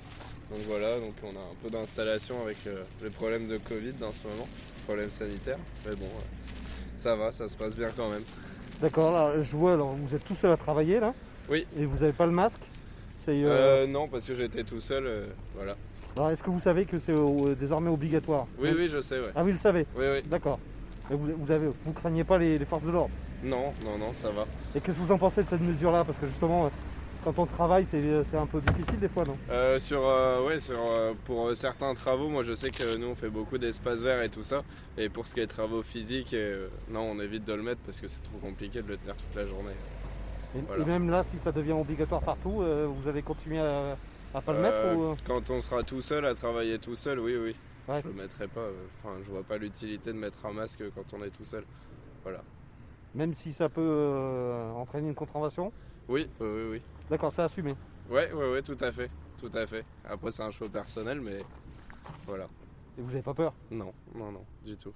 Donc 0.50 0.60
voilà, 0.68 0.98
donc 0.98 1.12
on 1.22 1.28
a 1.28 1.40
un 1.40 1.54
peu 1.62 1.70
d'installation 1.70 2.36
avec 2.42 2.58
euh, 2.66 2.82
les 3.02 3.10
problèmes 3.10 3.46
de 3.48 3.56
Covid 3.58 3.92
dans 3.92 4.12
ce 4.12 4.26
moment, 4.26 4.48
problèmes 4.86 5.10
sanitaires. 5.10 5.58
Mais 5.86 5.94
bon, 5.96 6.06
ça 6.98 7.14
va, 7.16 7.30
ça 7.32 7.48
se 7.48 7.56
passe 7.56 7.74
bien 7.76 7.88
quand 7.96 8.08
même. 8.08 8.24
D'accord, 8.80 9.12
là, 9.12 9.42
je 9.42 9.56
vois, 9.56 9.74
alors 9.74 9.94
vous 9.94 10.14
êtes 10.14 10.24
tout 10.24 10.34
seul 10.34 10.50
à 10.50 10.56
travailler 10.56 10.98
là 11.00 11.14
Oui. 11.48 11.66
Et 11.78 11.86
vous 11.86 11.98
n'avez 11.98 12.12
pas 12.12 12.26
le 12.26 12.32
masque 12.32 12.60
euh, 13.28 13.84
Euh, 13.84 13.86
non, 13.86 14.08
parce 14.08 14.26
que 14.26 14.34
j'étais 14.34 14.64
tout 14.64 14.80
seul, 14.80 15.06
euh, 15.06 15.26
voilà. 15.54 15.76
Alors, 16.16 16.30
est-ce 16.30 16.42
que 16.42 16.50
vous 16.50 16.60
savez 16.60 16.84
que 16.84 16.98
c'est 16.98 17.12
euh, 17.12 17.54
désormais 17.58 17.90
obligatoire 17.90 18.46
Oui, 18.58 18.70
oui, 18.76 18.88
je 18.88 19.00
sais, 19.00 19.18
ouais. 19.18 19.30
Ah, 19.34 19.42
vous 19.42 19.48
le 19.50 19.58
savez 19.58 19.86
Oui, 19.96 20.04
oui. 20.12 20.22
D'accord. 20.28 20.58
Et 21.10 21.14
vous, 21.14 21.28
vous, 21.36 21.50
avez, 21.50 21.66
vous 21.84 21.92
craignez 21.92 22.24
pas 22.24 22.38
les, 22.38 22.56
les 22.58 22.64
forces 22.64 22.84
de 22.84 22.90
l'ordre 22.92 23.10
Non, 23.42 23.72
non, 23.84 23.98
non, 23.98 24.14
ça 24.14 24.30
va. 24.30 24.46
Et 24.74 24.80
qu'est-ce 24.80 24.96
que 24.98 25.02
vous 25.02 25.12
en 25.12 25.18
pensez 25.18 25.42
de 25.42 25.48
cette 25.48 25.60
mesure-là? 25.60 26.04
Parce 26.04 26.18
que 26.18 26.26
justement, 26.26 26.66
euh, 26.66 26.68
quand 27.24 27.36
on 27.38 27.46
travaille, 27.46 27.84
c'est 27.90 28.00
c'est 28.30 28.36
un 28.36 28.46
peu 28.46 28.60
difficile 28.60 29.00
des 29.00 29.08
fois, 29.08 29.24
non? 29.26 29.36
Euh, 29.50 29.78
sur, 29.80 30.06
euh, 30.06 30.46
ouais, 30.46 30.60
sur, 30.60 30.76
euh, 30.78 31.14
pour 31.24 31.48
euh, 31.48 31.54
certains 31.54 31.92
travaux, 31.94 32.28
moi 32.28 32.42
je 32.44 32.54
sais 32.54 32.70
que 32.70 32.96
nous 32.96 33.08
on 33.08 33.14
fait 33.14 33.28
beaucoup 33.30 33.58
d'espaces 33.58 34.00
verts 34.00 34.22
et 34.22 34.28
tout 34.28 34.44
ça. 34.44 34.62
Et 34.96 35.08
pour 35.08 35.26
ce 35.26 35.34
qui 35.34 35.40
est 35.40 35.46
travaux 35.46 35.82
physiques, 35.82 36.32
euh, 36.34 36.68
non, 36.90 37.00
on 37.12 37.20
évite 37.20 37.44
de 37.44 37.54
le 37.54 37.62
mettre 37.62 37.80
parce 37.84 37.98
que 38.00 38.06
c'est 38.08 38.22
trop 38.22 38.38
compliqué 38.38 38.82
de 38.82 38.88
le 38.88 38.96
tenir 38.98 39.16
toute 39.16 39.34
la 39.34 39.46
journée. 39.46 39.72
et, 40.56 40.60
Voilà. 40.66 40.82
et 40.84 40.86
même 40.86 41.10
là, 41.10 41.22
si 41.24 41.36
ça 41.42 41.50
devient 41.50 41.72
obligatoire 41.72 42.20
partout, 42.22 42.60
euh, 42.62 42.86
vous 42.88 43.08
allez 43.08 43.22
continuer 43.22 43.58
à, 43.58 43.96
à 44.34 44.40
pas 44.40 44.52
le 44.52 44.60
mettre 44.60 44.76
Euh, 44.76 44.94
ou, 44.94 45.02
euh 45.12 45.14
Quand 45.26 45.50
on 45.50 45.60
sera 45.60 45.82
tout 45.82 46.00
seul 46.00 46.26
à 46.26 46.34
travailler 46.34 46.78
tout 46.78 46.96
seul, 46.96 47.20
oui, 47.20 47.36
oui. 47.36 47.56
Ouais. 47.88 48.00
Je 48.02 48.08
le 48.08 48.14
mettrai 48.14 48.48
pas. 48.48 48.60
euh, 48.60 48.72
Enfin, 48.98 49.14
je 49.24 49.30
vois 49.30 49.42
pas 49.42 49.58
l'utilité 49.58 50.12
de 50.12 50.18
mettre 50.18 50.44
un 50.46 50.52
masque 50.52 50.82
quand 50.94 51.16
on 51.18 51.22
est 51.22 51.30
tout 51.30 51.44
seul. 51.44 51.64
Voilà. 52.22 52.40
Même 53.14 53.34
si 53.34 53.52
ça 53.52 53.68
peut 53.68 53.80
euh, 53.80 54.70
entraîner 54.72 55.08
une 55.08 55.14
contravention 55.14 55.72
Oui, 56.08 56.28
oui, 56.40 56.46
oui. 56.48 56.68
oui. 56.72 56.82
D'accord, 57.10 57.32
c'est 57.32 57.42
assumé. 57.42 57.74
Ouais, 58.10 58.32
ouais, 58.32 58.52
ouais, 58.52 58.62
tout 58.62 58.76
à 58.80 58.90
fait. 58.90 59.10
Tout 59.38 59.50
à 59.54 59.66
fait. 59.66 59.84
Après, 60.08 60.30
c'est 60.32 60.42
un 60.42 60.50
choix 60.50 60.68
personnel, 60.68 61.20
mais 61.20 61.38
voilà. 62.26 62.44
Et 62.98 63.02
vous 63.02 63.08
n'avez 63.10 63.22
pas 63.22 63.34
peur? 63.34 63.52
Non, 63.70 63.92
non, 64.14 64.32
non, 64.32 64.44
du 64.64 64.76
tout. 64.76 64.92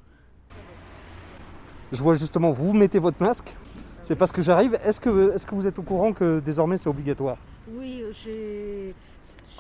Je 1.93 2.03
vois 2.03 2.15
justement, 2.15 2.51
vous 2.53 2.73
mettez 2.73 2.99
votre 2.99 3.23
masque. 3.23 3.55
C'est 4.03 4.17
parce 4.17 4.33
que 4.33 4.43
j'arrive. 4.43 4.79
Est-ce 4.85 5.01
que, 5.01 5.35
est 5.35 5.45
que 5.47 5.55
vous 5.55 5.67
êtes 5.67 5.79
au 5.79 5.83
courant 5.83 6.13
que 6.13 6.41
désormais 6.41 6.77
c'est 6.79 6.89
obligatoire? 6.89 7.37
Oui, 7.71 8.03
j'ai 8.13 8.95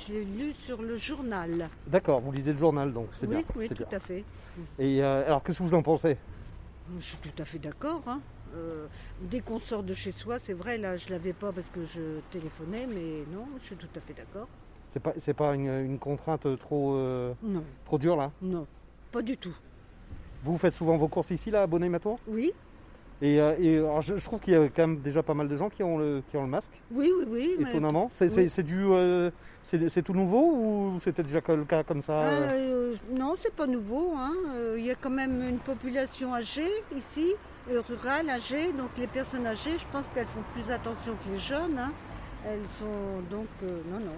j'ai 0.08 0.24
lu 0.24 0.52
sur 0.54 0.80
le 0.82 0.96
journal. 0.96 1.68
D'accord, 1.86 2.20
vous 2.20 2.32
lisez 2.32 2.52
le 2.52 2.58
journal 2.58 2.92
donc 2.92 3.08
c'est 3.12 3.26
oui, 3.26 3.36
bien. 3.36 3.44
oui, 3.56 3.68
tout 3.68 3.74
bien. 3.74 3.86
à 3.96 4.00
fait. 4.00 4.24
Et 4.78 5.02
euh, 5.02 5.26
alors 5.26 5.42
qu'est-ce 5.42 5.58
que 5.58 5.62
vous 5.62 5.74
en 5.74 5.82
pensez? 5.82 6.16
Je 6.98 7.04
suis 7.04 7.18
tout 7.18 7.42
à 7.42 7.44
fait 7.44 7.58
d'accord. 7.58 8.02
hein. 8.06 8.20
Euh, 8.56 8.86
dès 9.20 9.40
qu'on 9.40 9.58
sort 9.58 9.82
de 9.82 9.92
chez 9.92 10.10
soi, 10.10 10.38
c'est 10.38 10.54
vrai, 10.54 10.78
là, 10.78 10.96
je 10.96 11.10
l'avais 11.10 11.34
pas 11.34 11.52
parce 11.52 11.68
que 11.68 11.84
je 11.84 12.20
téléphonais, 12.30 12.86
mais 12.86 13.24
non, 13.30 13.46
je 13.60 13.66
suis 13.66 13.76
tout 13.76 13.88
à 13.94 14.00
fait 14.00 14.14
d'accord. 14.14 14.48
C'est 14.90 15.00
pas, 15.00 15.12
c'est 15.18 15.34
pas 15.34 15.54
une, 15.54 15.66
une 15.66 15.98
contrainte 15.98 16.46
trop, 16.58 16.94
euh, 16.94 17.34
Non. 17.42 17.62
trop 17.84 17.98
dure 17.98 18.16
là? 18.16 18.30
Non, 18.40 18.66
pas 19.12 19.20
du 19.20 19.36
tout. 19.36 19.54
Vous 20.44 20.56
faites 20.56 20.72
souvent 20.72 20.96
vos 20.96 21.08
courses 21.08 21.30
ici 21.30 21.50
là 21.50 21.62
à 21.62 21.66
Bonnet-Matour 21.66 22.18
Oui, 22.26 22.52
Et, 23.20 23.40
euh, 23.40 23.54
et 23.58 23.78
alors, 23.78 24.00
je, 24.00 24.16
je 24.16 24.24
trouve 24.24 24.38
qu'il 24.40 24.52
y 24.52 24.56
a 24.56 24.68
quand 24.68 24.86
même 24.86 25.00
déjà 25.00 25.22
pas 25.22 25.34
mal 25.34 25.48
de 25.48 25.56
gens 25.56 25.68
qui 25.68 25.82
ont 25.82 25.98
le, 25.98 26.22
qui 26.30 26.36
ont 26.36 26.42
le 26.42 26.48
masque. 26.48 26.70
oui, 26.92 27.10
oui, 27.18 27.26
oui. 27.28 27.56
mais- 27.58 27.70
Étonnamment. 27.70 28.10
C'est- 28.14 28.26
oui. 28.36 28.48
dû, 28.62 28.84
euh, 28.90 29.30
c'est, 29.62 29.88
c'est 29.88 30.02
tout 30.02 30.12
nouveau 30.14 30.52
ou 30.54 30.98
c'était 31.00 31.22
déjà 31.24 31.40
le 31.48 31.64
cas 31.64 31.82
comme 31.82 32.00
ça 32.02 32.12
euh? 32.22 32.48
Euh, 32.52 32.94
non, 33.18 33.34
c'est 33.40 33.52
pas 33.54 33.66
nouveau. 33.66 34.12
hein. 34.16 34.32
Il 34.76 34.84
y 34.84 34.90
a 34.90 34.94
quand 34.94 35.10
même 35.10 35.42
une 35.42 35.58
population 35.58 36.32
âgée 36.34 36.70
ici, 36.96 37.34
rurale, 37.68 38.30
âgée. 38.30 38.72
Donc 38.72 38.90
les 38.96 39.08
personnes 39.08 39.46
âgées, 39.46 39.76
je 39.78 39.84
pense 39.92 40.06
qu'elles 40.14 40.26
font 40.26 40.44
plus 40.54 40.70
attention 40.72 41.14
que 41.24 41.32
les 41.32 41.38
jeunes. 41.40 41.76
hein. 41.78 41.92
Elles 42.46 42.60
sont 42.78 43.20
donc... 43.36 43.48
non, 43.62 43.98
non. 43.98 44.12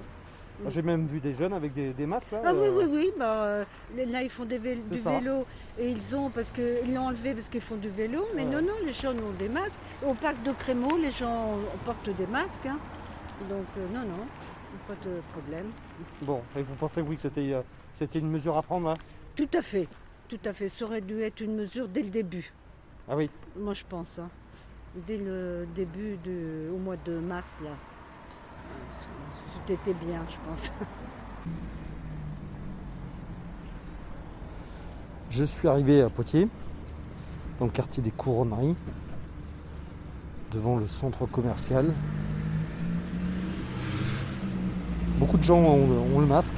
J'ai 0.68 0.82
même 0.82 1.06
vu 1.06 1.20
des 1.20 1.32
jeunes 1.32 1.52
avec 1.52 1.72
des, 1.72 1.92
des 1.92 2.06
masques 2.06 2.30
là. 2.32 2.42
Ah 2.44 2.52
oui, 2.54 2.66
euh, 2.66 2.78
oui, 2.78 2.84
oui. 2.90 3.10
Bah, 3.18 3.44
euh, 3.44 3.64
là, 3.96 4.22
ils 4.22 4.28
font 4.30 4.44
des 4.44 4.58
du 4.58 4.98
ça. 5.00 5.18
vélo 5.18 5.46
et 5.78 5.90
ils 5.90 6.14
ont, 6.16 6.28
parce 6.30 6.50
qu'ils 6.50 6.92
l'ont 6.94 7.06
enlevé 7.06 7.32
parce 7.34 7.48
qu'ils 7.48 7.60
font 7.60 7.76
du 7.76 7.88
vélo. 7.88 8.26
Mais 8.34 8.44
non, 8.44 8.60
non, 8.60 8.74
les 8.84 8.92
jeunes 8.92 9.18
ont 9.20 9.32
des 9.38 9.48
masques. 9.48 9.78
Au 10.06 10.14
parc 10.14 10.42
de 10.42 10.52
Crémaux, 10.52 10.98
les 10.98 11.10
gens 11.10 11.56
portent 11.84 12.10
des 12.16 12.26
masques. 12.26 12.66
hein. 12.66 12.78
Donc, 13.48 13.64
euh, 13.78 13.86
non, 13.94 14.00
non, 14.00 14.26
pas 14.86 14.94
de 15.02 15.20
problème. 15.32 15.66
Bon, 16.22 16.42
et 16.56 16.62
vous 16.62 16.74
pensez 16.74 17.00
oui 17.00 17.16
que 17.16 17.22
c'était, 17.22 17.52
euh, 17.54 17.62
c'était 17.94 18.18
une 18.18 18.30
mesure 18.30 18.56
à 18.56 18.62
prendre 18.62 18.88
là? 18.88 18.94
Tout 19.36 19.48
à 19.54 19.62
fait, 19.62 19.88
tout 20.28 20.40
à 20.44 20.52
fait. 20.52 20.68
Ça 20.68 20.84
aurait 20.84 21.00
dû 21.00 21.22
être 21.22 21.40
une 21.40 21.56
mesure 21.56 21.88
dès 21.88 22.02
le 22.02 22.10
début. 22.10 22.52
Ah 23.08 23.16
oui. 23.16 23.30
Moi, 23.56 23.72
je 23.72 23.84
pense. 23.88 24.18
hein. 24.18 24.28
Dès 25.06 25.16
le 25.16 25.66
début, 25.74 26.18
de, 26.24 26.68
au 26.74 26.76
mois 26.76 26.96
de 27.04 27.18
mars, 27.18 27.60
là. 27.64 27.70
Euh, 29.70 29.76
C'était 29.84 29.94
bien, 30.04 30.20
je 30.28 30.36
pense. 30.48 30.72
Je 35.30 35.44
suis 35.44 35.68
arrivé 35.68 36.02
à 36.02 36.10
Poitiers, 36.10 36.48
dans 37.58 37.66
le 37.66 37.70
quartier 37.70 38.02
des 38.02 38.10
Couronneries, 38.10 38.74
devant 40.52 40.76
le 40.76 40.88
centre 40.88 41.26
commercial. 41.26 41.92
Beaucoup 45.18 45.38
de 45.38 45.44
gens 45.44 45.58
ont 45.58 46.18
le 46.20 46.26
masque. 46.26 46.52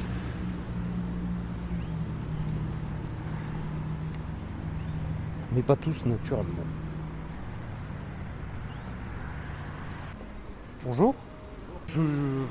Mais 5.55 5.63
pas 5.63 5.77
tous 5.77 6.07
naturellement. 6.07 6.65
Bonjour. 10.85 11.15
Je 11.95 12.01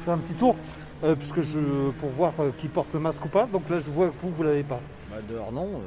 fais 0.06 0.12
un 0.12 0.18
petit 0.18 0.34
tour 0.34 0.56
euh, 1.04 1.16
puisque 1.16 1.42
je, 1.42 1.90
pour 2.00 2.10
voir 2.10 2.34
euh, 2.40 2.52
qui 2.58 2.68
porte 2.68 2.90
le 2.94 3.00
masque 3.00 3.26
ou 3.26 3.30
pas. 3.30 3.48
Donc 3.52 3.70
là 3.70 3.78
je 3.80 3.90
vois 3.90 4.08
que 4.08 4.14
vous, 4.22 4.30
vous 4.30 4.44
l'avez 4.44 4.64
pas. 4.64 4.80
Bah, 5.10 5.18
dehors, 5.28 5.52
non. 5.52 5.66
euh, 5.66 5.80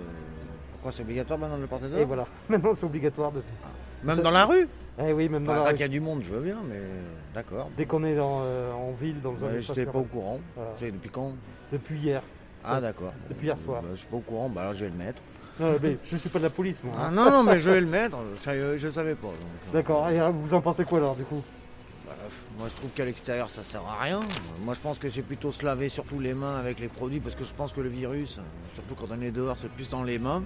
pourquoi 0.73 0.93
c'est 0.93 1.03
obligatoire 1.03 1.39
maintenant 1.39 1.57
de 1.57 1.63
le 1.63 1.67
porter 1.69 1.89
dehors? 1.89 2.01
Et 2.01 2.05
voilà. 2.05 2.27
Maintenant 2.49 2.75
c'est 2.75 2.85
obligatoire 2.85 3.33
de. 3.33 3.43
Même 4.03 4.17
Ça- 4.17 4.23
dans 4.23 4.31
la 4.31 4.45
rue? 4.45 4.69
Eh 4.99 5.13
oui, 5.13 5.29
même 5.29 5.45
dans 5.45 5.55
la 5.55 5.63
rue. 5.63 5.75
il 5.75 5.81
y 5.81 5.83
a 5.83 5.89
du 5.89 6.01
monde, 6.01 6.21
je 6.23 6.33
veux 6.35 6.41
bien, 6.43 6.59
mais 6.69 6.79
d'accord. 7.35 7.69
Dès 7.77 7.85
qu'on 7.87 8.05
est 8.05 8.15
dans, 8.15 8.41
en 8.41 8.93
ville, 9.01 9.21
dans 9.21 9.33
un 9.45 9.49
Ouais, 9.49 9.59
espace 9.59 9.77
J'étais 9.77 9.91
pas 9.91 9.99
au 9.99 10.05
courant. 10.05 10.39
Voilà. 10.55 10.71
C'est 10.77 10.91
depuis 10.93 11.11
quand? 11.11 11.33
Depuis 11.73 11.99
hier. 11.99 12.23
Ah 12.65 12.81
d'accord. 12.81 13.13
Depuis 13.29 13.47
hier 13.47 13.59
soir. 13.59 13.83
Bah, 13.83 13.89
je 13.93 13.99
suis 14.01 14.09
pas 14.09 14.17
au 14.17 14.21
courant, 14.21 14.49
bah 14.49 14.61
alors 14.63 14.75
je 14.75 14.85
vais 14.85 14.91
le 14.91 14.97
mettre. 14.97 15.21
Non, 15.59 15.69
mais 15.83 15.99
je 16.05 16.17
suis 16.17 16.29
pas 16.29 16.39
de 16.39 16.45
la 16.45 16.51
police, 16.51 16.81
moi. 16.85 16.95
Ah 16.99 17.11
non, 17.11 17.31
non, 17.31 17.43
mais 17.43 17.61
je 17.61 17.71
vais 17.71 17.81
le 17.81 17.87
mettre, 17.87 18.19
je 18.77 18.89
savais 18.91 19.15
pas. 19.15 19.29
D'accord. 19.73 20.09
Et 20.11 20.21
vous 20.31 20.55
en 20.55 20.61
pensez 20.61 20.85
quoi 20.85 20.99
alors, 20.99 21.17
du 21.17 21.25
coup? 21.25 21.43
Moi 22.59 22.69
je 22.69 22.75
trouve 22.75 22.91
qu'à 22.91 23.05
l'extérieur 23.05 23.51
ça 23.51 23.65
sert 23.65 23.83
à 23.83 24.01
rien. 24.03 24.21
Moi 24.61 24.75
je 24.75 24.81
pense 24.81 24.99
que 24.99 25.09
c'est 25.11 25.23
plutôt 25.23 25.53
se 25.53 25.65
laver 25.65 25.89
surtout 25.89 26.21
les 26.21 26.35
mains 26.35 26.57
avec 26.57 26.79
les 26.79 26.89
produits 26.89 27.21
parce 27.21 27.35
que 27.35 27.45
je 27.45 27.53
pense 27.55 27.73
que 27.73 27.81
le 27.81 27.89
virus, 27.89 28.39
surtout 28.75 28.95
quand 28.95 29.07
on 29.11 29.21
est 29.21 29.31
dehors, 29.31 29.57
c'est 29.59 29.71
plus 29.71 29.89
dans 29.91 30.03
les 30.03 30.19
mains. 30.19 30.43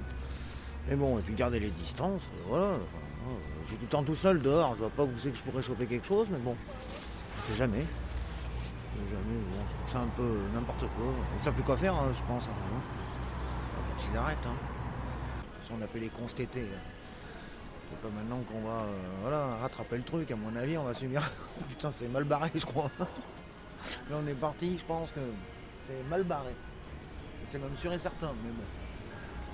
Et 0.91 0.97
bon, 0.97 1.19
et 1.19 1.23
puis 1.23 1.35
garder 1.35 1.61
les 1.61 1.71
distances, 1.71 2.31
euh, 2.33 2.49
voilà. 2.49 2.67
Enfin, 2.73 3.37
suis 3.67 3.77
tout 3.77 3.83
le 3.83 3.89
temps 3.89 4.03
tout 4.03 4.15
seul 4.15 4.41
dehors, 4.41 4.73
je 4.75 4.79
vois 4.81 4.91
pas 4.91 5.03
où 5.05 5.11
c'est 5.23 5.29
que 5.31 5.37
je 5.37 5.43
pourrais 5.43 5.61
choper 5.61 5.85
quelque 5.85 6.07
chose, 6.07 6.27
mais 6.31 6.39
bon, 6.39 6.57
on 6.57 7.43
sait 7.47 7.55
jamais. 7.57 7.85
On 7.85 8.99
sait 9.05 9.11
jamais, 9.11 9.39
bon, 9.51 9.59
c'est 9.87 9.99
un 9.99 10.09
peu 10.17 10.39
n'importe 10.55 10.81
quoi. 10.81 11.13
Ils 11.37 11.43
savent 11.43 11.53
plus 11.53 11.63
quoi 11.63 11.77
faire, 11.77 11.95
hein, 11.95 12.09
je 12.15 12.23
pense. 12.23 12.45
hein. 12.45 12.81
Faut 13.99 14.03
qu'ils 14.03 14.17
arrêtent. 14.17 14.39
Hein. 14.47 14.55
De 14.55 15.59
toute 15.59 15.63
façon, 15.69 15.75
on 15.79 15.85
a 15.85 15.87
fait 15.87 16.01
les 16.01 16.09
cons 16.09 16.27
cet 16.29 16.41
été. 16.41 16.61
hein. 16.61 16.98
C'est 17.91 17.99
pas 18.01 18.09
maintenant 18.15 18.41
qu'on 18.51 18.61
va 18.69 18.83
euh, 18.83 18.93
voilà, 19.23 19.47
rattraper 19.63 19.97
le 19.97 20.03
truc, 20.03 20.31
à 20.31 20.37
mon 20.37 20.55
avis, 20.57 20.77
on 20.77 20.85
va 20.85 20.95
subir. 20.95 21.23
Putain, 21.69 21.91
c'est 21.99 22.09
mal 22.09 22.25
barré, 22.25 22.51
je 22.55 22.65
crois. 22.67 22.91
Là, 22.99 24.17
on 24.23 24.27
est 24.27 24.35
parti, 24.35 24.77
je 24.79 24.85
pense 24.85 25.11
que 25.11 25.21
c'est 25.87 26.09
mal 26.11 26.23
barré. 26.25 26.55
C'est 27.47 27.59
même 27.59 27.77
sûr 27.77 27.93
et 27.93 27.99
certain, 27.99 28.31
mais 28.45 28.51
bon. 28.51 28.63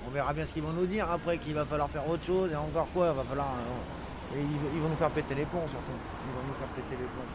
On 0.07 0.11
verra 0.11 0.33
bien 0.33 0.45
ce 0.45 0.51
qu'ils 0.53 0.63
vont 0.63 0.73
nous 0.73 0.85
dire 0.85 1.09
après, 1.09 1.37
qu'il 1.37 1.53
va 1.53 1.65
falloir 1.65 1.89
faire 1.89 2.07
autre 2.09 2.25
chose 2.25 2.51
et 2.51 2.55
encore 2.55 2.87
quoi, 2.93 3.13
va 3.13 3.23
falloir. 3.23 3.47
euh, 3.53 4.37
et 4.37 4.41
ils, 4.41 4.79
vont- 4.81 4.89
nous 4.89 4.95
faire 4.97 5.09
péter 5.11 5.33
les 5.35 5.45
plombs 5.45 5.67
surtout. 5.69 5.97
Ils 6.27 6.35
vont 6.35 6.47
nous 6.47 6.53
faire 6.55 6.67
péter 6.75 6.91
les 7.01 7.07
plombs. 7.07 7.31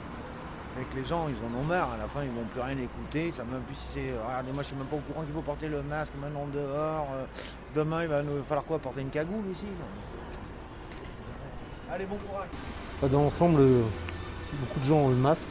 C'est 0.69 0.89
que 0.89 0.97
les 0.97 1.05
gens, 1.05 1.27
ils 1.29 1.37
en 1.45 1.59
ont 1.59 1.65
marre, 1.65 1.93
à 1.93 1.97
la 1.97 2.07
fin, 2.09 2.23
ils 2.23 2.31
vont 2.31 2.45
plus 2.53 2.61
rien 2.61 2.77
écouter. 2.79 3.33
Savent 3.33 3.51
même 3.51 3.63
plus 3.63 3.77
c'est. 3.95 4.13
Regardez, 4.25 4.53
moi, 4.53 4.63
je 4.63 4.69
suis 4.69 4.77
même 4.77 4.87
pas 4.87 4.97
au 4.97 5.01
courant 5.01 5.23
qu'il 5.25 5.33
faut 5.35 5.41
porter 5.41 5.69
le 5.69 5.83
masque 5.83 6.13
maintenant 6.21 6.47
dehors. 6.53 7.09
euh, 7.15 7.25
demain, 7.75 8.03
il 8.03 8.09
va 8.09 8.23
nous 8.23 8.43
falloir 8.45 8.65
quoi 8.65 8.79
Porter 8.79 9.01
une 9.01 9.11
cagoule 9.11 9.45
c'est- 9.55 9.67
Allez, 11.93 12.07
bon 12.07 12.17
courage 12.17 12.49
Dans 13.11 13.23
l'ensemble, 13.23 13.61
euh, 13.61 13.83
beaucoup 14.61 14.81
de 14.81 14.85
gens 14.85 14.97
ont 14.97 15.09
le 15.09 15.17
masque. 15.17 15.47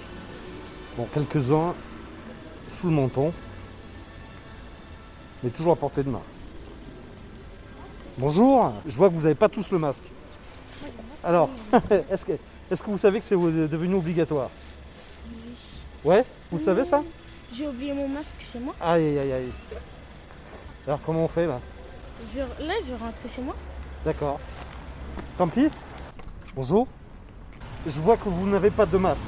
Bon, 0.97 1.07
quelques-uns 1.13 1.73
sous 2.79 2.87
le 2.87 2.93
menton, 2.93 3.33
mais 5.43 5.49
toujours 5.49 5.73
à 5.73 5.75
portée 5.75 6.03
de 6.03 6.09
main. 6.09 6.21
Bonjour, 8.17 8.73
je 8.85 8.95
vois 8.95 9.09
que 9.09 9.13
vous 9.15 9.21
n'avez 9.21 9.35
pas 9.35 9.49
tous 9.49 9.71
le 9.71 9.79
masque. 9.79 10.03
Alors, 11.23 11.49
est-ce 12.09 12.25
que, 12.25 12.33
est 12.33 12.81
que 12.83 12.89
vous 12.91 12.97
savez 12.97 13.19
que 13.19 13.25
c'est 13.25 13.35
devenu 13.35 13.95
obligatoire? 13.95 14.49
Ouais 16.03 16.23
Vous 16.51 16.57
le 16.57 16.63
savez 16.63 16.85
ça? 16.85 17.03
J'ai 17.53 17.67
oublié 17.67 17.93
mon 17.93 18.07
masque 18.07 18.35
chez 18.39 18.59
moi. 18.59 18.73
Aïe 18.79 19.17
aïe 19.19 19.31
aïe. 19.31 19.51
Alors 20.87 20.99
comment 21.05 21.25
on 21.25 21.27
fait 21.27 21.47
là? 21.47 21.59
Je- 22.33 22.39
là, 22.65 22.73
je 22.81 22.87
vais 22.93 22.97
rentrer 23.03 23.27
chez 23.27 23.41
moi. 23.41 23.55
D'accord. 24.05 24.39
Tant 25.37 25.47
pis? 25.47 25.67
Bonjour. 26.55 26.87
Je 27.87 27.99
vois 27.99 28.17
que 28.17 28.27
vous 28.29 28.47
n'avez 28.47 28.71
pas 28.71 28.85
de 28.85 28.97
masque. 28.97 29.21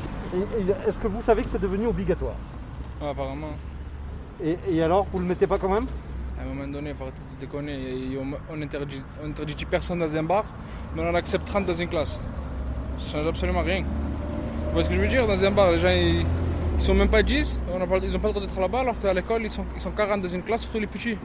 Est-ce 0.88 1.00
que 1.00 1.08
vous 1.08 1.22
savez 1.22 1.44
que 1.44 1.50
c'est 1.50 1.62
devenu 1.62 1.88
obligatoire 1.88 2.36
Ouais, 3.02 3.10
apparemment. 3.10 3.52
et, 4.44 4.58
et 4.70 4.82
alors, 4.84 5.06
vous 5.12 5.20
le 5.20 5.26
mettez 5.26 5.48
pas 5.48 5.58
quand 5.58 5.70
même 5.70 5.86
À 6.40 6.44
un 6.44 6.46
moment 6.46 6.68
donné, 6.68 6.92
il 6.92 6.96
faut 6.96 7.04
arrêter 7.04 7.22
de 7.36 7.40
déconner. 7.40 7.74
Et 7.74 8.18
on, 8.18 8.54
on 8.54 8.62
interdit, 8.62 9.02
on 9.24 9.30
interdit 9.30 9.56
10 9.56 9.66
personnes 9.66 10.00
dans 10.00 10.18
un 10.18 10.24
bar, 10.24 10.46
mais 10.96 11.02
on 11.04 11.10
en 11.10 11.16
accepte 11.16 11.46
30 11.48 11.66
dans 11.66 11.74
une 11.74 11.90
classe. 11.90 12.20
Ça 12.98 13.18
change 13.18 13.28
absolument 13.28 13.62
rien. 13.62 13.82
Vous 13.84 14.72
voyez 14.74 14.84
ce 14.86 14.90
que 14.90 14.96
je 14.96 15.02
veux 15.02 15.08
dire? 15.08 15.28
Dans 15.28 15.44
un 15.44 15.52
bar, 15.52 15.72
les 15.72 15.80
gens 15.80 15.90
ils, 15.90 16.26
ils 16.76 16.82
sont 16.82 16.94
même 16.94 17.10
pas 17.10 17.24
10, 17.24 17.60
on 17.74 17.82
a 17.82 17.88
pas- 17.88 17.98
ils 17.98 18.12
n'ont 18.12 18.20
pas 18.20 18.28
le 18.30 18.34
droit 18.34 18.46
d'être 18.46 18.60
là-bas, 18.60 18.80
alors 18.82 19.00
qu'à 19.00 19.14
l'école, 19.14 19.44
ils 19.44 19.50
sont, 19.50 19.66
ils 19.76 19.82
sont 19.82 19.92
40 19.92 20.22
dans 20.22 20.28
une 20.28 20.44
classe, 20.44 20.62
surtout 20.62 20.80
les 20.80 20.88
petits. 20.88 21.18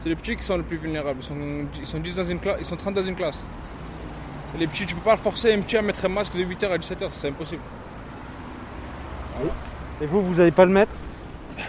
C'est 0.00 0.08
les 0.08 0.16
petits 0.16 0.36
qui 0.36 0.42
sont 0.44 0.56
les 0.56 0.62
plus 0.62 0.76
vulnérables. 0.76 1.18
Ils 1.20 1.26
sont, 1.26 1.34
ils 1.80 1.86
sont 1.86 1.98
10 1.98 2.16
dans 2.16 2.24
une 2.24 2.38
classe, 2.38 2.56
ils 2.60 2.64
sont 2.64 2.76
30 2.76 2.94
dans 2.94 3.02
une 3.02 3.16
classe. 3.16 3.42
Les 4.56 4.66
petits, 4.66 4.86
tu 4.86 4.94
peux 4.94 5.00
pas 5.02 5.16
forcer 5.16 5.52
un 5.52 5.60
petit 5.60 5.76
à 5.76 5.82
mettre 5.82 6.04
un 6.04 6.08
masque 6.08 6.34
de 6.36 6.42
8h 6.44 6.70
à 6.70 6.78
17h, 6.78 7.10
c'est 7.10 7.28
impossible. 7.28 7.62
Et 10.00 10.06
vous, 10.06 10.22
vous 10.22 10.34
n'allez 10.36 10.50
pas 10.50 10.64
le 10.64 10.72
mettre 10.72 10.92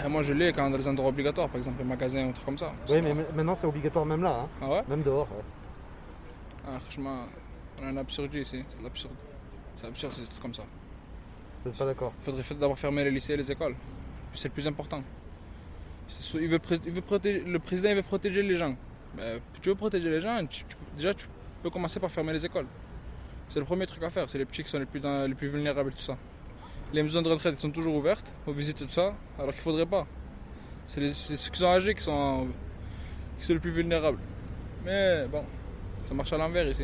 Et 0.06 0.08
moi 0.08 0.22
je 0.24 0.34
l'ai 0.34 0.54
quand 0.54 0.70
dans 0.70 0.78
les 0.78 0.88
endroits 0.88 1.10
obligatoires, 1.10 1.48
par 1.50 1.58
exemple 1.58 1.82
un 1.82 1.86
magasin 1.86 2.26
ou 2.26 2.30
un 2.30 2.32
truc 2.32 2.46
comme 2.46 2.58
ça. 2.58 2.72
Oui, 2.89 3.02
mais 3.02 3.13
ma- 3.13 3.22
maintenant 3.36 3.56
c'est 3.56 3.68
obligatoire 3.68 4.06
même 4.06 4.24
là. 4.24 4.42
hein. 4.44 4.48
Ah 4.62 4.70
ouais 4.70 4.84
Même 4.88 5.02
dehors. 5.04 5.28
ouais. 5.32 5.44
Ah, 6.68 6.80
franchement, 6.80 7.26
on 7.82 7.86
a 7.86 7.89
un 7.89 7.98
absurde 7.98 8.34
ici, 8.36 8.63
c'est 8.70 8.78
de 8.80 8.84
l'absurde. 8.84 9.13
C'est 9.76 9.88
absurde 9.88 10.13
ces 10.13 10.24
trucs 10.28 10.42
comme 10.42 10.54
ça. 10.54 10.63
Vous 11.65 11.72
pas 11.72 11.86
d'accord 11.86 12.13
Il 12.22 12.26
faudrait 12.26 12.44
d'abord 12.60 12.78
fermer 12.80 13.04
les 13.04 13.12
lycées 13.12 13.34
et 13.34 13.38
les 13.38 13.52
écoles. 13.52 13.76
C'est 14.34 14.48
le 14.50 14.54
plus 14.54 14.68
important. 14.68 15.02
Il 16.36 16.48
veut, 16.48 16.60
il 16.86 16.92
veut 16.92 17.02
protéger, 17.02 17.44
le 17.46 17.60
président 17.60 17.89
il 17.89 17.96
veut 17.96 18.02
protéger 18.04 18.42
les 18.44 18.56
gens. 18.56 18.76
Ben, 19.15 19.39
tu 19.62 19.70
veux 19.70 19.76
protéger 19.76 20.10
les 20.10 20.22
gens, 20.22 20.39
tu- 20.50 20.63
tu- 20.63 20.76
déjà 20.96 21.13
tu 21.13 21.28
peux 21.60 21.69
commencer 21.69 22.00
par 22.00 22.12
fermer 22.12 22.34
les 22.34 22.45
écoles. 22.45 22.67
C'est 23.50 23.60
le 23.60 23.65
premier 23.65 23.86
truc 23.86 24.04
à 24.04 24.10
faire, 24.10 24.30
c'est 24.30 24.38
les 24.38 24.45
petits 24.45 24.63
qui 24.63 24.69
sont 24.69 24.80
les 24.80 24.86
plus, 24.86 25.02
les 25.02 25.36
plus 25.36 25.48
vulnérables 25.48 25.89
et 25.89 25.93
tout 25.93 26.02
ça. 26.02 26.17
Les 26.93 27.04
maisons 27.04 27.22
de 27.22 27.30
retraite 27.30 27.60
sont 27.60 27.72
toujours 27.72 27.95
ouvertes, 27.95 28.32
on 28.48 28.52
visite 28.52 28.78
tout 28.78 28.89
ça, 28.89 29.15
alors 29.38 29.54
qu'il 29.54 29.62
faudrait 29.62 29.86
pas. 29.86 30.08
C'est 30.88 31.13
ceux 31.13 31.52
qui 31.52 31.60
sont 31.60 31.65
âgés 31.65 31.93
qui 31.93 32.04
sont, 32.04 32.48
qui 33.39 33.45
sont 33.45 33.54
les 33.54 33.60
plus 33.60 33.72
vulnérables. 33.72 34.19
Mais 34.84 35.28
bon, 35.28 35.43
ça 36.08 36.13
marche 36.13 36.34
à 36.34 36.38
l'envers 36.38 36.67
ici. 36.67 36.84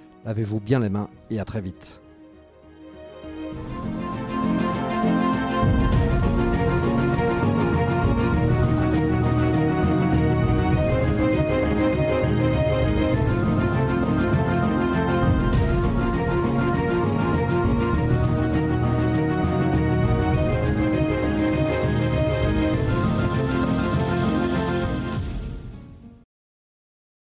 lavez-vous 0.25 0.59
bien 0.59 0.79
les 0.79 0.89
mains 0.89 1.09
et 1.29 1.39
à 1.39 1.45
très 1.45 1.61
vite. 1.61 2.00